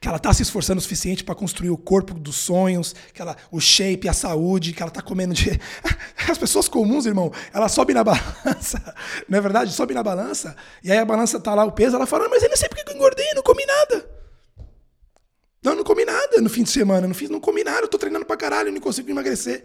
que 0.00 0.08
ela 0.08 0.16
está 0.16 0.32
se 0.32 0.42
esforçando 0.42 0.78
o 0.78 0.82
suficiente 0.82 1.24
para 1.24 1.34
construir 1.34 1.70
o 1.70 1.76
corpo 1.76 2.14
dos 2.14 2.36
sonhos, 2.36 2.94
que 3.12 3.20
ela, 3.20 3.36
o 3.50 3.60
shape, 3.60 4.08
a 4.08 4.12
saúde, 4.12 4.72
que 4.72 4.82
ela 4.82 4.90
está 4.90 5.02
comendo 5.02 5.34
de... 5.34 5.60
As 6.28 6.38
pessoas 6.38 6.68
comuns, 6.68 7.06
irmão, 7.06 7.32
ela 7.52 7.68
sobe 7.68 7.92
na 7.92 8.04
balança, 8.04 8.94
não 9.28 9.38
é 9.38 9.40
verdade? 9.40 9.72
Sobe 9.72 9.94
na 9.94 10.02
balança, 10.02 10.56
e 10.82 10.90
aí 10.90 10.98
a 10.98 11.04
balança 11.04 11.38
tá 11.38 11.54
lá 11.54 11.64
o 11.64 11.72
peso, 11.72 11.96
ela 11.96 12.06
fala, 12.06 12.28
mas 12.28 12.42
eu 12.42 12.48
não 12.48 12.56
sei 12.56 12.68
porque 12.68 12.88
eu 12.88 12.94
engordei, 12.94 13.26
não 13.34 13.42
comi 13.42 13.64
nada. 13.66 14.10
Não, 15.62 15.76
não 15.76 15.84
comi 15.84 16.04
nada 16.04 16.40
no 16.40 16.50
fim 16.50 16.64
de 16.64 16.70
semana, 16.70 17.06
não, 17.06 17.14
fiz, 17.14 17.30
não 17.30 17.40
comi 17.40 17.62
nada, 17.62 17.82
eu 17.82 17.88
tô 17.88 17.98
treinando 17.98 18.26
pra 18.26 18.36
caralho, 18.36 18.72
não 18.72 18.80
consigo 18.80 19.10
emagrecer. 19.10 19.64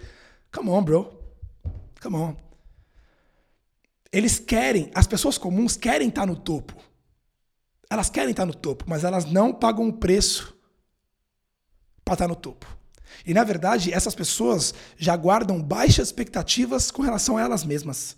Come 0.52 0.70
on, 0.70 0.84
bro. 0.84 1.18
Come 2.02 2.16
on. 2.16 2.36
Eles 4.12 4.40
querem, 4.40 4.92
as 4.94 5.08
pessoas 5.08 5.38
comuns 5.38 5.76
querem 5.76 6.10
estar 6.10 6.22
tá 6.22 6.28
no 6.28 6.36
topo. 6.36 6.76
Elas 7.90 8.10
querem 8.10 8.32
estar 8.32 8.46
no 8.46 8.54
topo, 8.54 8.86
mas 8.88 9.04
elas 9.04 9.26
não 9.26 9.54
pagam 9.54 9.88
o 9.88 9.94
preço 9.94 10.56
para 12.04 12.14
estar 12.14 12.28
no 12.28 12.36
topo. 12.36 12.78
E 13.26 13.34
na 13.34 13.44
verdade, 13.44 13.94
essas 13.94 14.16
pessoas 14.16 14.74
já 14.98 15.16
guardam 15.16 15.62
baixas 15.62 16.08
expectativas 16.08 16.92
com 16.92 17.02
relação 17.02 17.38
a 17.38 17.42
elas 17.42 17.64
mesmas. 17.64 18.16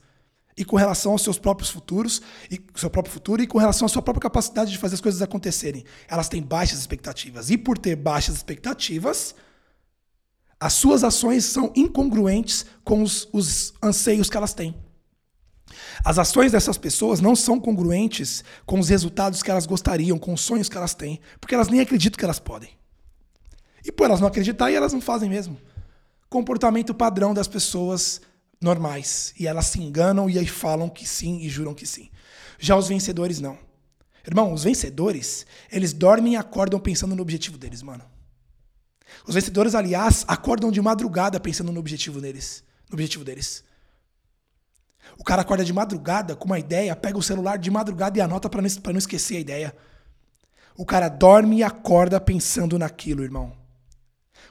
E 0.58 0.66
com 0.66 0.76
relação 0.76 1.14
aos 1.14 1.22
seus 1.22 1.40
próprios 1.40 1.70
futuros, 1.70 2.22
e 2.52 2.60
seu 2.76 2.90
próprio 2.90 3.14
futuro, 3.14 3.42
e 3.42 3.48
com 3.48 3.58
relação 3.58 3.86
à 3.86 3.90
sua 3.90 4.02
própria 4.02 4.24
capacidade 4.24 4.72
de 4.72 4.78
fazer 4.78 4.96
as 4.96 5.02
coisas 5.02 5.22
acontecerem. 5.22 5.86
Elas 6.08 6.28
têm 6.28 6.42
baixas 6.42 6.80
expectativas. 6.80 7.50
E 7.50 7.58
por 7.58 7.78
ter 7.78 7.96
baixas 7.96 8.36
expectativas, 8.36 9.36
as 10.60 10.74
suas 10.74 11.04
ações 11.04 11.46
são 11.46 11.72
incongruentes 11.76 12.66
com 12.84 13.02
os, 13.02 13.30
os 13.32 13.74
anseios 13.82 14.30
que 14.30 14.36
elas 14.36 14.54
têm. 14.54 14.76
As 16.04 16.18
ações 16.18 16.52
dessas 16.52 16.78
pessoas 16.78 17.20
não 17.20 17.36
são 17.36 17.60
congruentes 17.60 18.44
com 18.66 18.80
os 18.80 18.90
resultados 18.90 19.44
que 19.44 19.52
elas 19.52 19.66
gostariam, 19.66 20.18
com 20.18 20.34
os 20.34 20.42
sonhos 20.42 20.70
que 20.70 20.78
elas 20.78 20.94
têm, 20.94 21.20
porque 21.40 21.56
elas 21.56 21.68
nem 21.68 21.80
acreditam 21.80 22.18
que 22.18 22.26
elas 22.26 22.40
podem. 22.40 22.70
E 23.84 23.92
por 23.92 24.06
elas 24.06 24.20
não 24.20 24.28
acreditarem, 24.28 24.76
elas 24.76 24.94
não 24.94 25.02
fazem 25.02 25.30
mesmo. 25.30 25.60
Comportamento 26.30 26.94
padrão 26.94 27.34
das 27.34 27.48
pessoas 27.48 28.22
normais. 28.62 29.34
E 29.40 29.48
elas 29.48 29.68
se 29.68 29.82
enganam 29.82 30.30
e 30.30 30.38
aí 30.38 30.48
falam 30.48 30.90
que 30.90 31.08
sim 31.08 31.40
e 31.40 31.50
juram 31.50 31.74
que 31.74 31.88
sim. 31.88 32.10
Já 32.60 32.76
os 32.76 32.88
vencedores 32.88 33.40
não. 33.40 33.58
Irmão, 34.28 34.54
os 34.54 34.64
vencedores, 34.64 35.46
eles 35.72 35.94
dormem 35.94 36.34
e 36.34 36.36
acordam 36.36 36.80
pensando 36.80 37.16
no 37.16 37.22
objetivo 37.22 37.58
deles, 37.58 37.82
mano. 37.82 38.04
Os 39.26 39.34
vencedores, 39.34 39.74
aliás, 39.74 40.24
acordam 40.28 40.72
de 40.72 40.82
madrugada 40.82 41.40
pensando 41.40 41.72
no 41.72 41.80
objetivo 41.80 42.22
deles, 42.22 42.64
no 42.90 42.96
objetivo 42.96 43.24
deles. 43.24 43.64
O 45.18 45.24
cara 45.24 45.42
acorda 45.42 45.64
de 45.66 45.74
madrugada 45.74 46.36
com 46.36 46.46
uma 46.46 46.60
ideia, 46.60 46.96
pega 46.96 47.18
o 47.18 47.24
celular 47.24 47.58
de 47.58 47.70
madrugada 47.70 48.18
e 48.18 48.22
anota 48.22 48.50
para 48.50 48.62
não, 48.62 48.98
esquecer 48.98 49.38
a 49.38 49.40
ideia. 49.40 49.76
O 50.78 50.86
cara 50.86 51.10
dorme 51.10 51.58
e 51.58 51.64
acorda 51.64 52.20
pensando 52.22 52.80
naquilo, 52.80 53.24
irmão. 53.24 53.58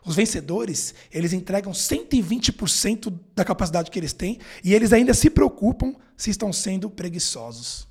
Os 0.05 0.15
vencedores, 0.15 0.95
eles 1.11 1.33
entregam 1.33 1.73
120% 1.73 3.13
da 3.35 3.45
capacidade 3.45 3.91
que 3.91 3.99
eles 3.99 4.13
têm 4.13 4.39
e 4.63 4.75
eles 4.75 4.93
ainda 4.93 5.15
se 5.15 5.31
preocupam 5.31 5.95
se 6.17 6.31
estão 6.31 6.53
sendo 6.53 6.91
preguiçosos. 6.91 7.89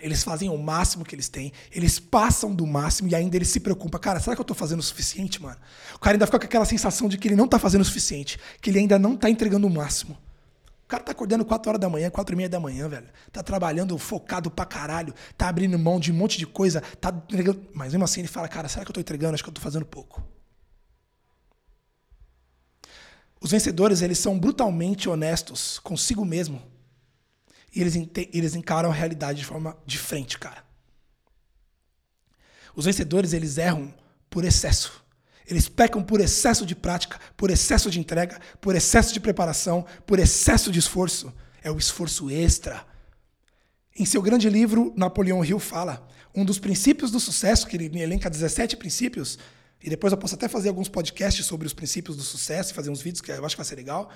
Eles 0.00 0.22
fazem 0.22 0.50
o 0.50 0.58
máximo 0.58 1.04
que 1.04 1.14
eles 1.14 1.28
têm, 1.28 1.52
eles 1.72 1.98
passam 1.98 2.54
do 2.54 2.66
máximo 2.66 3.08
e 3.08 3.14
ainda 3.14 3.36
eles 3.36 3.48
se 3.48 3.60
preocupam. 3.60 3.98
Cara, 3.98 4.20
será 4.20 4.36
que 4.36 4.40
eu 4.40 4.44
estou 4.44 4.56
fazendo 4.56 4.80
o 4.80 4.82
suficiente, 4.82 5.40
mano? 5.40 5.56
O 5.94 5.98
cara 5.98 6.16
ainda 6.16 6.26
fica 6.26 6.38
com 6.38 6.44
aquela 6.44 6.64
sensação 6.64 7.08
de 7.08 7.16
que 7.16 7.28
ele 7.28 7.36
não 7.36 7.46
está 7.46 7.58
fazendo 7.58 7.82
o 7.82 7.84
suficiente, 7.84 8.38
que 8.60 8.70
ele 8.70 8.80
ainda 8.80 8.98
não 8.98 9.14
está 9.14 9.30
entregando 9.30 9.66
o 9.66 9.70
máximo. 9.70 10.18
O 10.84 10.86
cara 10.86 11.02
tá 11.02 11.12
acordando 11.12 11.44
4 11.44 11.70
horas 11.70 11.80
da 11.80 11.88
manhã, 11.88 12.10
4 12.10 12.34
e 12.34 12.36
meia 12.36 12.48
da 12.48 12.60
manhã, 12.60 12.88
velho. 12.88 13.08
Tá 13.32 13.42
trabalhando 13.42 13.96
focado 13.96 14.50
pra 14.50 14.66
caralho. 14.66 15.14
Tá 15.36 15.48
abrindo 15.48 15.78
mão 15.78 15.98
de 15.98 16.12
um 16.12 16.14
monte 16.14 16.36
de 16.36 16.46
coisa. 16.46 16.82
Tá 17.00 17.08
entregando. 17.08 17.66
Mas 17.72 17.92
mesmo 17.92 18.04
assim 18.04 18.20
ele 18.20 18.28
fala, 18.28 18.46
cara, 18.48 18.68
será 18.68 18.84
que 18.84 18.90
eu 18.90 18.94
tô 18.94 19.00
entregando? 19.00 19.34
Acho 19.34 19.42
que 19.42 19.48
eu 19.48 19.54
tô 19.54 19.62
fazendo 19.62 19.86
pouco. 19.86 20.22
Os 23.40 23.50
vencedores, 23.50 24.02
eles 24.02 24.18
são 24.18 24.38
brutalmente 24.38 25.08
honestos 25.08 25.78
consigo 25.78 26.24
mesmo. 26.24 26.62
E 27.74 27.80
eles, 27.80 27.94
eles 28.32 28.54
encaram 28.54 28.90
a 28.90 28.94
realidade 28.94 29.40
de 29.40 29.44
forma 29.44 29.76
de 29.86 29.98
frente, 29.98 30.38
cara. 30.38 30.64
Os 32.76 32.84
vencedores, 32.84 33.32
eles 33.32 33.56
erram 33.56 33.92
por 34.28 34.44
excesso. 34.44 35.03
Eles 35.46 35.68
pecam 35.68 36.02
por 36.02 36.20
excesso 36.20 36.64
de 36.64 36.74
prática, 36.74 37.20
por 37.36 37.50
excesso 37.50 37.90
de 37.90 38.00
entrega, 38.00 38.40
por 38.60 38.74
excesso 38.74 39.12
de 39.12 39.20
preparação, 39.20 39.84
por 40.06 40.18
excesso 40.18 40.72
de 40.72 40.78
esforço. 40.78 41.32
É 41.62 41.70
o 41.70 41.76
esforço 41.76 42.30
extra. 42.30 42.86
Em 43.96 44.04
seu 44.04 44.22
grande 44.22 44.48
livro, 44.48 44.92
Napoleão 44.96 45.44
Hill 45.44 45.58
fala: 45.58 46.06
um 46.34 46.44
dos 46.44 46.58
princípios 46.58 47.10
do 47.10 47.20
sucesso, 47.20 47.66
que 47.66 47.76
ele 47.76 48.00
elenca 48.00 48.30
17 48.30 48.76
princípios, 48.76 49.38
e 49.82 49.90
depois 49.90 50.12
eu 50.12 50.16
posso 50.16 50.34
até 50.34 50.48
fazer 50.48 50.70
alguns 50.70 50.88
podcasts 50.88 51.44
sobre 51.44 51.66
os 51.66 51.74
princípios 51.74 52.16
do 52.16 52.22
sucesso, 52.22 52.72
fazer 52.72 52.90
uns 52.90 53.02
vídeos 53.02 53.20
que 53.20 53.30
eu 53.30 53.44
acho 53.44 53.54
que 53.54 53.60
vai 53.60 53.66
ser 53.66 53.76
legal. 53.76 54.10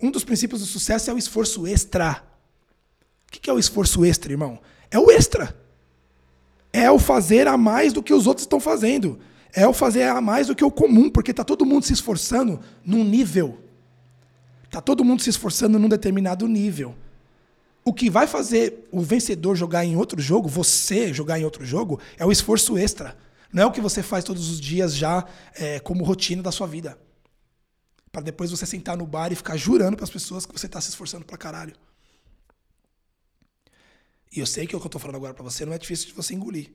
Um 0.00 0.10
dos 0.10 0.24
princípios 0.24 0.60
do 0.60 0.66
sucesso 0.66 1.10
é 1.10 1.14
o 1.14 1.18
esforço 1.18 1.66
extra. 1.66 2.22
O 3.26 3.32
que 3.32 3.48
é 3.48 3.52
o 3.52 3.58
esforço 3.58 4.04
extra, 4.04 4.30
irmão? 4.30 4.60
É 4.90 4.98
o 4.98 5.10
extra. 5.10 5.56
É 6.70 6.90
o 6.90 6.98
fazer 6.98 7.48
a 7.48 7.56
mais 7.56 7.94
do 7.94 8.02
que 8.02 8.12
os 8.12 8.26
outros 8.26 8.44
estão 8.44 8.60
fazendo 8.60 9.18
é 9.56 9.66
o 9.66 9.72
fazer 9.72 10.02
a 10.02 10.20
mais 10.20 10.48
do 10.48 10.54
que 10.54 10.62
o 10.62 10.70
comum, 10.70 11.08
porque 11.08 11.30
está 11.30 11.42
todo 11.42 11.64
mundo 11.64 11.86
se 11.86 11.94
esforçando 11.94 12.60
num 12.84 13.02
nível. 13.02 13.58
Está 14.64 14.82
todo 14.82 15.02
mundo 15.02 15.22
se 15.22 15.30
esforçando 15.30 15.78
num 15.78 15.88
determinado 15.88 16.46
nível. 16.46 16.94
O 17.82 17.94
que 17.94 18.10
vai 18.10 18.26
fazer 18.26 18.86
o 18.92 19.00
vencedor 19.00 19.56
jogar 19.56 19.82
em 19.82 19.96
outro 19.96 20.20
jogo, 20.20 20.46
você 20.46 21.10
jogar 21.10 21.40
em 21.40 21.44
outro 21.44 21.64
jogo, 21.64 21.98
é 22.18 22.26
o 22.26 22.30
esforço 22.30 22.76
extra. 22.76 23.16
Não 23.50 23.62
é 23.62 23.66
o 23.66 23.72
que 23.72 23.80
você 23.80 24.02
faz 24.02 24.24
todos 24.24 24.50
os 24.50 24.60
dias 24.60 24.94
já 24.94 25.24
é, 25.54 25.80
como 25.80 26.04
rotina 26.04 26.42
da 26.42 26.52
sua 26.52 26.66
vida. 26.66 26.98
Para 28.12 28.20
depois 28.20 28.50
você 28.50 28.66
sentar 28.66 28.94
no 28.94 29.06
bar 29.06 29.32
e 29.32 29.36
ficar 29.36 29.56
jurando 29.56 29.96
para 29.96 30.04
as 30.04 30.10
pessoas 30.10 30.44
que 30.44 30.52
você 30.52 30.66
está 30.66 30.82
se 30.82 30.90
esforçando 30.90 31.24
para 31.24 31.38
caralho. 31.38 31.74
E 34.30 34.38
eu 34.38 34.46
sei 34.46 34.66
que 34.66 34.76
o 34.76 34.78
que 34.78 34.84
eu 34.84 34.88
estou 34.88 35.00
falando 35.00 35.16
agora 35.16 35.32
para 35.32 35.44
você 35.44 35.64
não 35.64 35.72
é 35.72 35.78
difícil 35.78 36.08
de 36.08 36.12
você 36.12 36.34
engolir. 36.34 36.70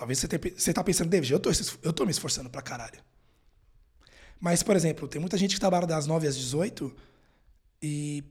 Talvez 0.00 0.18
você, 0.18 0.26
tenha, 0.26 0.54
você 0.56 0.72
tá 0.72 0.82
pensando, 0.82 1.10
David, 1.10 1.30
eu 1.30 1.38
tô, 1.38 1.50
eu 1.82 1.92
tô 1.92 2.06
me 2.06 2.10
esforçando 2.10 2.48
pra 2.48 2.62
caralho. 2.62 3.04
Mas, 4.40 4.62
por 4.62 4.74
exemplo, 4.74 5.06
tem 5.06 5.20
muita 5.20 5.36
gente 5.36 5.56
que 5.56 5.60
trabalha 5.60 5.86
das 5.86 6.06
9 6.06 6.26
às 6.26 6.38
18 6.38 6.96
e 7.82 8.24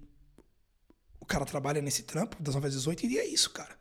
o 1.20 1.26
cara 1.28 1.46
trabalha 1.46 1.80
nesse 1.80 2.02
trampo 2.02 2.42
das 2.42 2.56
9 2.56 2.70
às 2.70 2.74
18 2.74 3.06
e 3.06 3.20
é 3.20 3.28
isso, 3.28 3.52
cara. 3.52 3.78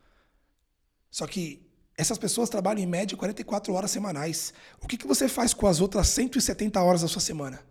Só 1.11 1.27
que 1.27 1.67
essas 1.97 2.19
pessoas 2.19 2.51
trabalham 2.51 2.83
em 2.83 2.87
média 2.87 3.17
44 3.17 3.73
horas 3.73 3.91
semanais. 3.91 4.53
O 4.83 4.87
que, 4.87 4.99
que 4.99 5.07
você 5.07 5.27
faz 5.27 5.55
com 5.55 5.67
as 5.67 5.81
outras 5.81 6.09
170 6.09 6.83
horas 6.83 7.01
da 7.01 7.09
sua 7.09 7.23
semana? 7.23 7.65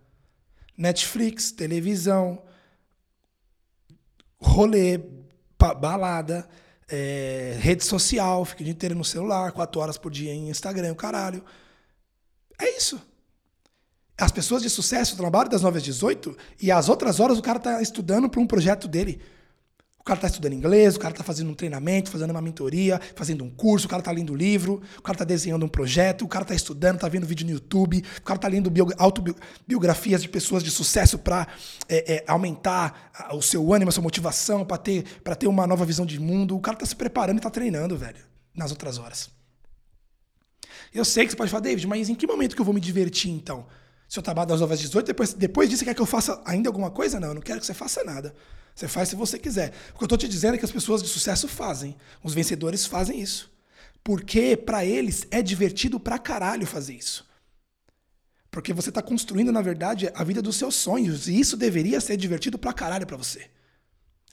Netflix, 0.75 1.51
televisão, 1.51 2.43
rolê, 4.39 4.99
balada, 5.79 6.49
é, 6.89 7.57
rede 7.59 7.83
social, 7.83 8.45
fica 8.45 8.61
o 8.61 8.63
dia 8.63 8.73
inteiro 8.73 8.95
no 8.95 9.03
celular, 9.03 9.51
quatro 9.51 9.81
horas 9.81 9.97
por 9.97 10.11
dia 10.11 10.33
em 10.33 10.49
Instagram, 10.49 10.91
o 10.91 10.95
caralho. 10.95 11.43
É 12.59 12.77
isso. 12.77 13.01
As 14.17 14.31
pessoas 14.31 14.63
de 14.63 14.69
sucesso 14.69 15.15
trabalham 15.15 15.49
das 15.49 15.61
9 15.61 15.77
às 15.77 15.83
18 15.83 16.35
e 16.61 16.71
as 16.71 16.89
outras 16.89 17.19
horas 17.19 17.37
o 17.37 17.41
cara 17.41 17.59
está 17.59 17.81
estudando 17.81 18.27
para 18.29 18.41
um 18.41 18.47
projeto 18.47 18.87
dele 18.87 19.21
cara 20.07 20.17
está 20.17 20.27
estudando 20.27 20.53
inglês, 20.53 20.95
o 20.95 20.99
cara 20.99 21.13
está 21.13 21.23
fazendo 21.23 21.51
um 21.51 21.53
treinamento, 21.53 22.09
fazendo 22.09 22.31
uma 22.31 22.41
mentoria, 22.41 22.99
fazendo 23.13 23.43
um 23.43 23.49
curso, 23.49 23.85
o 23.85 23.89
cara 23.89 23.99
está 23.99 24.11
lendo 24.11 24.33
livro, 24.33 24.81
o 24.97 25.01
cara 25.01 25.15
está 25.15 25.25
desenhando 25.25 25.65
um 25.65 25.69
projeto, 25.69 26.23
o 26.23 26.27
cara 26.27 26.43
está 26.43 26.55
estudando, 26.55 26.95
está 26.95 27.09
vendo 27.09 27.27
vídeo 27.27 27.45
no 27.45 27.51
YouTube, 27.51 28.03
o 28.17 28.21
cara 28.21 28.37
está 28.37 28.47
lendo 28.47 28.71
autobiografias 28.97 30.21
de 30.21 30.29
pessoas 30.29 30.63
de 30.63 30.71
sucesso 30.71 31.19
para 31.19 31.47
é, 31.89 32.15
é, 32.15 32.23
aumentar 32.27 33.11
o 33.33 33.41
seu 33.41 33.73
ânimo, 33.73 33.89
a 33.89 33.91
sua 33.91 34.03
motivação, 34.03 34.65
para 34.65 34.77
ter, 34.77 35.03
ter 35.37 35.47
uma 35.47 35.67
nova 35.67 35.85
visão 35.85 36.05
de 36.05 36.19
mundo. 36.19 36.55
O 36.55 36.61
cara 36.61 36.75
está 36.75 36.85
se 36.85 36.95
preparando 36.95 37.37
e 37.37 37.39
está 37.39 37.49
treinando, 37.49 37.97
velho, 37.97 38.23
nas 38.55 38.71
outras 38.71 38.97
horas. 38.97 39.29
Eu 40.93 41.03
sei 41.03 41.25
que 41.25 41.31
você 41.31 41.37
pode 41.37 41.51
falar, 41.51 41.61
David, 41.61 41.85
mas 41.85 42.07
em 42.07 42.15
que 42.15 42.25
momento 42.25 42.55
que 42.55 42.61
eu 42.61 42.65
vou 42.65 42.73
me 42.73 42.79
divertir 42.79 43.29
então? 43.29 43.65
Se 44.07 44.17
eu 44.17 44.23
trabalho 44.23 44.47
das 44.47 44.61
9 44.61 44.73
às 44.73 44.79
18, 44.79 45.05
depois, 45.05 45.33
depois 45.33 45.69
disso, 45.69 45.79
você 45.79 45.85
quer 45.85 45.93
que 45.93 46.01
eu 46.01 46.05
faça 46.05 46.41
ainda 46.45 46.69
alguma 46.69 46.89
coisa? 46.89 47.19
Não, 47.19 47.29
eu 47.29 47.33
não 47.35 47.41
quero 47.41 47.59
que 47.59 47.65
você 47.65 47.73
faça 47.73 48.03
nada. 48.03 48.33
Você 48.73 48.87
faz 48.87 49.09
se 49.09 49.15
você 49.15 49.37
quiser. 49.37 49.73
O 49.93 49.97
que 49.97 50.03
eu 50.03 50.05
estou 50.05 50.17
te 50.17 50.27
dizendo 50.27 50.55
é 50.55 50.57
que 50.57 50.65
as 50.65 50.71
pessoas 50.71 51.01
de 51.01 51.09
sucesso 51.09 51.47
fazem. 51.47 51.97
Os 52.23 52.33
vencedores 52.33 52.85
fazem 52.85 53.19
isso. 53.19 53.51
Porque 54.03 54.55
para 54.55 54.85
eles 54.85 55.27
é 55.31 55.41
divertido 55.41 55.99
pra 55.99 56.17
caralho 56.17 56.65
fazer 56.65 56.93
isso. 56.93 57.27
Porque 58.49 58.71
você 58.71 58.89
está 58.89 59.01
construindo, 59.01 59.51
na 59.51 59.61
verdade, 59.61 60.09
a 60.13 60.23
vida 60.23 60.41
dos 60.41 60.55
seus 60.55 60.75
sonhos. 60.75 61.27
E 61.27 61.39
isso 61.39 61.57
deveria 61.57 61.99
ser 61.99 62.15
divertido 62.15 62.57
pra 62.57 62.71
caralho 62.71 63.05
pra 63.05 63.17
você. 63.17 63.49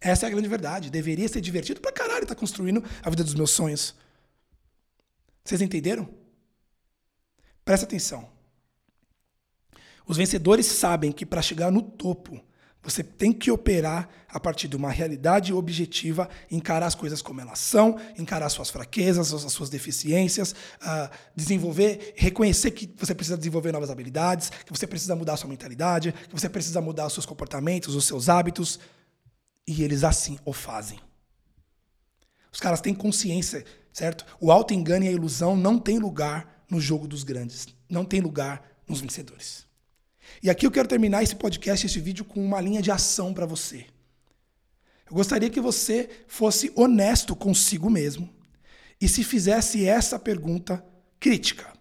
Essa 0.00 0.26
é 0.26 0.28
a 0.28 0.30
grande 0.30 0.46
verdade. 0.46 0.90
Deveria 0.90 1.26
ser 1.26 1.40
divertido 1.40 1.80
pra 1.80 1.90
caralho 1.90 2.22
estar 2.22 2.34
tá 2.34 2.40
construindo 2.40 2.84
a 3.02 3.10
vida 3.10 3.24
dos 3.24 3.34
meus 3.34 3.50
sonhos. 3.50 3.94
Vocês 5.42 5.60
entenderam? 5.60 6.08
Presta 7.64 7.86
atenção. 7.86 8.33
Os 10.06 10.16
vencedores 10.16 10.66
sabem 10.66 11.11
que 11.11 11.25
para 11.25 11.40
chegar 11.40 11.70
no 11.70 11.82
topo, 11.82 12.40
você 12.84 13.02
tem 13.02 13.32
que 13.32 13.50
operar 13.50 14.08
a 14.28 14.38
partir 14.38 14.68
de 14.68 14.76
uma 14.76 14.90
realidade 14.90 15.54
objetiva, 15.54 16.28
encarar 16.50 16.87
as 16.87 16.94
coisas 16.94 17.23
como 17.23 17.40
elas 17.40 17.58
são, 17.58 17.99
encarar 18.18 18.50
suas 18.50 18.68
fraquezas, 18.68 19.32
as 19.32 19.50
suas 19.52 19.70
deficiências, 19.70 20.52
uh, 20.52 21.08
desenvolver, 21.34 22.12
reconhecer 22.14 22.73
que 22.73 22.94
você 22.99 23.14
precisa 23.14 23.38
desenvolver 23.38 23.73
novas 23.73 23.88
habilidades, 23.88 24.50
que 24.50 24.70
você 24.70 24.87
precisa 24.87 25.16
mudar 25.16 25.38
sua 25.38 25.49
mentalidade, 25.49 26.12
que 26.12 26.38
você 26.38 26.49
precisa 26.49 26.80
mudar 26.82 27.06
os 27.06 27.14
seus 27.14 27.25
comportamentos, 27.25 27.94
os 27.94 28.04
seus 28.04 28.28
hábitos. 28.28 28.78
E 29.66 29.82
eles 29.82 30.04
assim 30.04 30.38
o 30.44 30.52
fazem. 30.52 31.00
Os 32.52 32.61
caras 32.61 32.82
têm 32.82 32.94
consciência, 32.94 33.64
certo? 33.94 34.26
O 34.38 34.52
auto-engano 34.52 35.06
e 35.06 35.08
a 35.08 35.12
ilusão 35.12 35.56
não 35.56 35.78
tem 35.78 35.99
lugar 35.99 36.64
no 36.70 36.78
jogo 36.78 37.08
dos 37.08 37.25
grandes, 37.25 37.66
não 37.88 38.04
tem 38.04 38.20
lugar 38.20 38.62
nos 38.87 39.00
vencedores. 39.00 39.66
E 40.42 40.50
aqui 40.50 40.66
eu 40.66 40.70
quero 40.70 40.88
terminar 40.88 41.22
esse 41.22 41.36
podcast, 41.36 41.86
esse 41.86 42.00
vídeo, 42.00 42.24
com 42.24 42.44
uma 42.44 42.60
linha 42.60 42.82
de 42.82 42.90
ação 42.90 43.32
para 43.32 43.46
você. 43.46 43.86
Eu 45.06 45.14
gostaria 45.14 45.50
que 45.50 45.60
você 45.60 46.08
fosse 46.26 46.72
honesto 46.74 47.36
consigo 47.36 47.90
mesmo 47.90 48.28
e 49.00 49.08
se 49.08 49.22
fizesse 49.22 49.86
essa 49.86 50.18
pergunta 50.18 50.84
crítica: 51.20 51.72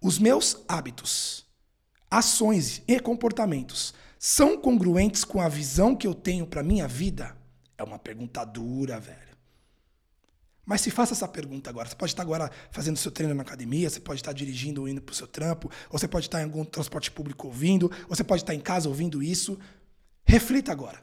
Os 0.00 0.18
meus 0.18 0.64
hábitos, 0.68 1.46
ações 2.10 2.82
e 2.86 3.00
comportamentos 3.00 3.94
são 4.18 4.60
congruentes 4.60 5.24
com 5.24 5.40
a 5.40 5.48
visão 5.48 5.94
que 5.94 6.06
eu 6.06 6.14
tenho 6.14 6.46
para 6.46 6.62
minha 6.62 6.88
vida? 6.88 7.36
É 7.76 7.82
uma 7.82 7.98
pergunta 7.98 8.44
dura, 8.44 8.98
velho. 8.98 9.27
Mas 10.68 10.82
se 10.82 10.90
faça 10.90 11.14
essa 11.14 11.26
pergunta 11.26 11.70
agora. 11.70 11.88
Você 11.88 11.94
pode 11.94 12.12
estar 12.12 12.22
agora 12.22 12.50
fazendo 12.70 12.98
seu 12.98 13.10
treino 13.10 13.34
na 13.34 13.40
academia, 13.40 13.88
você 13.88 14.00
pode 14.00 14.20
estar 14.20 14.34
dirigindo, 14.34 14.86
indo 14.86 15.00
para 15.00 15.14
o 15.14 15.16
seu 15.16 15.26
trampo, 15.26 15.70
ou 15.88 15.98
você 15.98 16.06
pode 16.06 16.26
estar 16.26 16.42
em 16.42 16.44
algum 16.44 16.62
transporte 16.62 17.10
público 17.10 17.46
ouvindo, 17.46 17.90
ou 18.06 18.14
você 18.14 18.22
pode 18.22 18.42
estar 18.42 18.54
em 18.54 18.60
casa 18.60 18.86
ouvindo 18.86 19.22
isso. 19.22 19.58
Reflita 20.26 20.70
agora. 20.70 21.02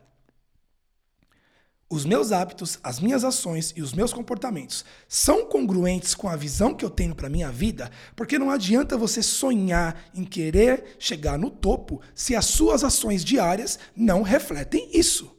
Os 1.89 2.05
meus 2.05 2.31
hábitos, 2.31 2.77
as 2.83 2.99
minhas 2.99 3.23
ações 3.23 3.73
e 3.75 3.81
os 3.81 3.91
meus 3.91 4.13
comportamentos 4.13 4.85
são 5.07 5.47
congruentes 5.47 6.13
com 6.13 6.29
a 6.29 6.35
visão 6.35 6.75
que 6.75 6.85
eu 6.85 6.89
tenho 6.91 7.15
para 7.15 7.27
minha 7.27 7.51
vida? 7.51 7.89
Porque 8.15 8.37
não 8.37 8.51
adianta 8.51 8.95
você 8.95 9.23
sonhar 9.23 9.99
em 10.13 10.25
querer 10.25 10.95
chegar 10.99 11.39
no 11.39 11.49
topo 11.49 12.01
se 12.13 12.35
as 12.35 12.45
suas 12.45 12.83
ações 12.83 13.25
diárias 13.25 13.79
não 13.95 14.21
refletem 14.21 14.91
isso. 14.93 15.35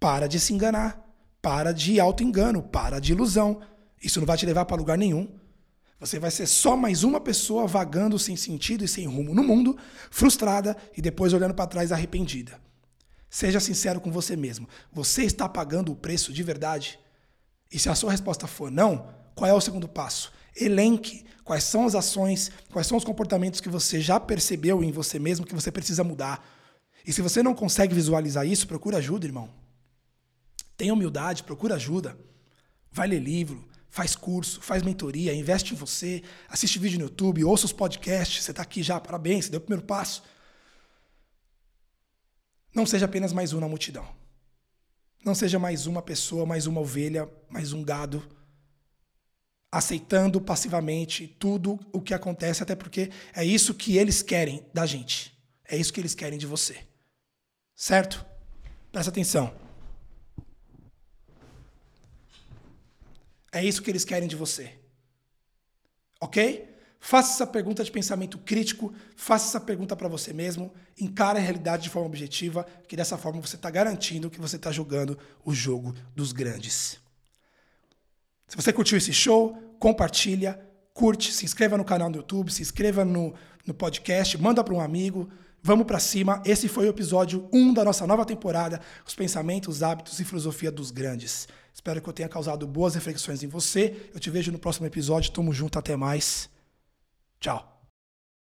Para 0.00 0.26
de 0.26 0.40
se 0.40 0.52
enganar. 0.52 1.11
Para 1.42 1.72
de 1.72 1.98
auto-engano, 1.98 2.62
para 2.62 3.00
de 3.00 3.12
ilusão. 3.12 3.60
Isso 4.00 4.20
não 4.20 4.26
vai 4.26 4.38
te 4.38 4.46
levar 4.46 4.64
para 4.64 4.76
lugar 4.76 4.96
nenhum. 4.96 5.28
Você 5.98 6.18
vai 6.18 6.30
ser 6.30 6.46
só 6.46 6.76
mais 6.76 7.04
uma 7.04 7.20
pessoa 7.20 7.66
vagando 7.66 8.18
sem 8.18 8.36
sentido 8.36 8.84
e 8.84 8.88
sem 8.88 9.06
rumo 9.06 9.34
no 9.34 9.42
mundo, 9.42 9.76
frustrada 10.10 10.76
e 10.96 11.02
depois 11.02 11.32
olhando 11.32 11.54
para 11.54 11.66
trás 11.66 11.92
arrependida. 11.92 12.60
Seja 13.28 13.60
sincero 13.60 14.00
com 14.00 14.10
você 14.10 14.36
mesmo. 14.36 14.68
Você 14.92 15.24
está 15.24 15.48
pagando 15.48 15.92
o 15.92 15.96
preço 15.96 16.32
de 16.32 16.42
verdade? 16.42 16.98
E 17.70 17.78
se 17.78 17.88
a 17.88 17.94
sua 17.94 18.12
resposta 18.12 18.46
for 18.46 18.70
não, 18.70 19.08
qual 19.34 19.50
é 19.50 19.54
o 19.54 19.60
segundo 19.60 19.88
passo? 19.88 20.32
Elenque 20.56 21.24
quais 21.44 21.64
são 21.64 21.86
as 21.86 21.94
ações, 21.94 22.50
quais 22.72 22.86
são 22.86 22.96
os 22.96 23.04
comportamentos 23.04 23.60
que 23.60 23.68
você 23.68 24.00
já 24.00 24.18
percebeu 24.20 24.82
em 24.82 24.92
você 24.92 25.18
mesmo 25.18 25.46
que 25.46 25.54
você 25.54 25.70
precisa 25.70 26.04
mudar. 26.04 26.44
E 27.06 27.12
se 27.12 27.22
você 27.22 27.42
não 27.42 27.54
consegue 27.54 27.94
visualizar 27.94 28.46
isso, 28.46 28.66
procura 28.66 28.98
ajuda, 28.98 29.26
irmão. 29.26 29.48
Tenha 30.82 30.94
humildade, 30.94 31.44
procura 31.44 31.76
ajuda. 31.76 32.18
Vai 32.90 33.06
ler 33.06 33.20
livro, 33.20 33.68
faz 33.88 34.16
curso, 34.16 34.60
faz 34.60 34.82
mentoria, 34.82 35.32
investe 35.32 35.74
em 35.74 35.76
você, 35.76 36.24
assiste 36.48 36.76
vídeo 36.76 36.98
no 36.98 37.04
YouTube, 37.04 37.44
ouça 37.44 37.66
os 37.66 37.72
podcasts. 37.72 38.42
Você 38.42 38.50
está 38.50 38.64
aqui 38.64 38.82
já, 38.82 38.98
parabéns, 38.98 39.44
você 39.44 39.52
deu 39.52 39.58
o 39.58 39.62
primeiro 39.62 39.86
passo. 39.86 40.24
Não 42.74 42.84
seja 42.84 43.04
apenas 43.04 43.32
mais 43.32 43.52
um 43.52 43.60
na 43.60 43.68
multidão. 43.68 44.04
Não 45.24 45.36
seja 45.36 45.56
mais 45.56 45.86
uma 45.86 46.02
pessoa, 46.02 46.44
mais 46.44 46.66
uma 46.66 46.80
ovelha, 46.80 47.30
mais 47.48 47.72
um 47.72 47.84
gado, 47.84 48.28
aceitando 49.70 50.40
passivamente 50.40 51.28
tudo 51.28 51.78
o 51.92 52.00
que 52.00 52.12
acontece, 52.12 52.60
até 52.60 52.74
porque 52.74 53.08
é 53.32 53.44
isso 53.44 53.72
que 53.72 53.96
eles 53.98 54.20
querem 54.20 54.66
da 54.74 54.84
gente. 54.84 55.32
É 55.64 55.76
isso 55.76 55.92
que 55.92 56.00
eles 56.00 56.16
querem 56.16 56.40
de 56.40 56.46
você. 56.48 56.76
Certo? 57.72 58.26
Presta 58.90 59.12
atenção. 59.12 59.61
É 63.52 63.62
isso 63.62 63.82
que 63.82 63.90
eles 63.90 64.04
querem 64.04 64.26
de 64.26 64.34
você. 64.34 64.72
Ok? 66.20 66.72
Faça 66.98 67.34
essa 67.34 67.46
pergunta 67.46 67.82
de 67.82 67.90
pensamento 67.90 68.38
crítico, 68.38 68.94
faça 69.16 69.48
essa 69.48 69.60
pergunta 69.60 69.96
para 69.96 70.08
você 70.08 70.32
mesmo, 70.32 70.72
encare 70.98 71.38
a 71.38 71.42
realidade 71.42 71.82
de 71.82 71.90
forma 71.90 72.06
objetiva, 72.06 72.64
que 72.86 72.96
dessa 72.96 73.18
forma 73.18 73.40
você 73.40 73.56
está 73.56 73.68
garantindo 73.68 74.30
que 74.30 74.40
você 74.40 74.54
está 74.54 74.70
jogando 74.70 75.18
o 75.44 75.52
jogo 75.52 75.92
dos 76.14 76.30
grandes. 76.32 77.00
Se 78.46 78.56
você 78.56 78.72
curtiu 78.72 78.96
esse 78.96 79.12
show, 79.12 79.76
compartilha, 79.80 80.60
curte, 80.94 81.32
se 81.32 81.44
inscreva 81.44 81.76
no 81.76 81.84
canal 81.84 82.08
do 82.08 82.18
YouTube, 82.18 82.52
se 82.52 82.62
inscreva 82.62 83.04
no, 83.04 83.34
no 83.66 83.74
podcast, 83.74 84.38
manda 84.38 84.62
para 84.62 84.74
um 84.74 84.80
amigo. 84.80 85.28
Vamos 85.60 85.86
para 85.86 85.98
cima. 85.98 86.40
Esse 86.44 86.68
foi 86.68 86.86
o 86.86 86.90
episódio 86.90 87.48
1 87.52 87.74
da 87.74 87.84
nossa 87.84 88.06
nova 88.06 88.24
temporada, 88.24 88.80
os 89.04 89.14
pensamentos, 89.14 89.82
hábitos 89.82 90.20
e 90.20 90.24
filosofia 90.24 90.70
dos 90.70 90.90
grandes. 90.90 91.48
Espero 91.74 92.00
que 92.00 92.08
eu 92.08 92.12
tenha 92.12 92.28
causado 92.28 92.66
boas 92.66 92.94
reflexões 92.94 93.42
em 93.42 93.48
você. 93.48 94.10
Eu 94.12 94.20
te 94.20 94.30
vejo 94.30 94.52
no 94.52 94.58
próximo 94.58 94.86
episódio. 94.86 95.32
Tamo 95.32 95.52
junto, 95.52 95.78
até 95.78 95.96
mais. 95.96 96.50
Tchau. 97.40 97.71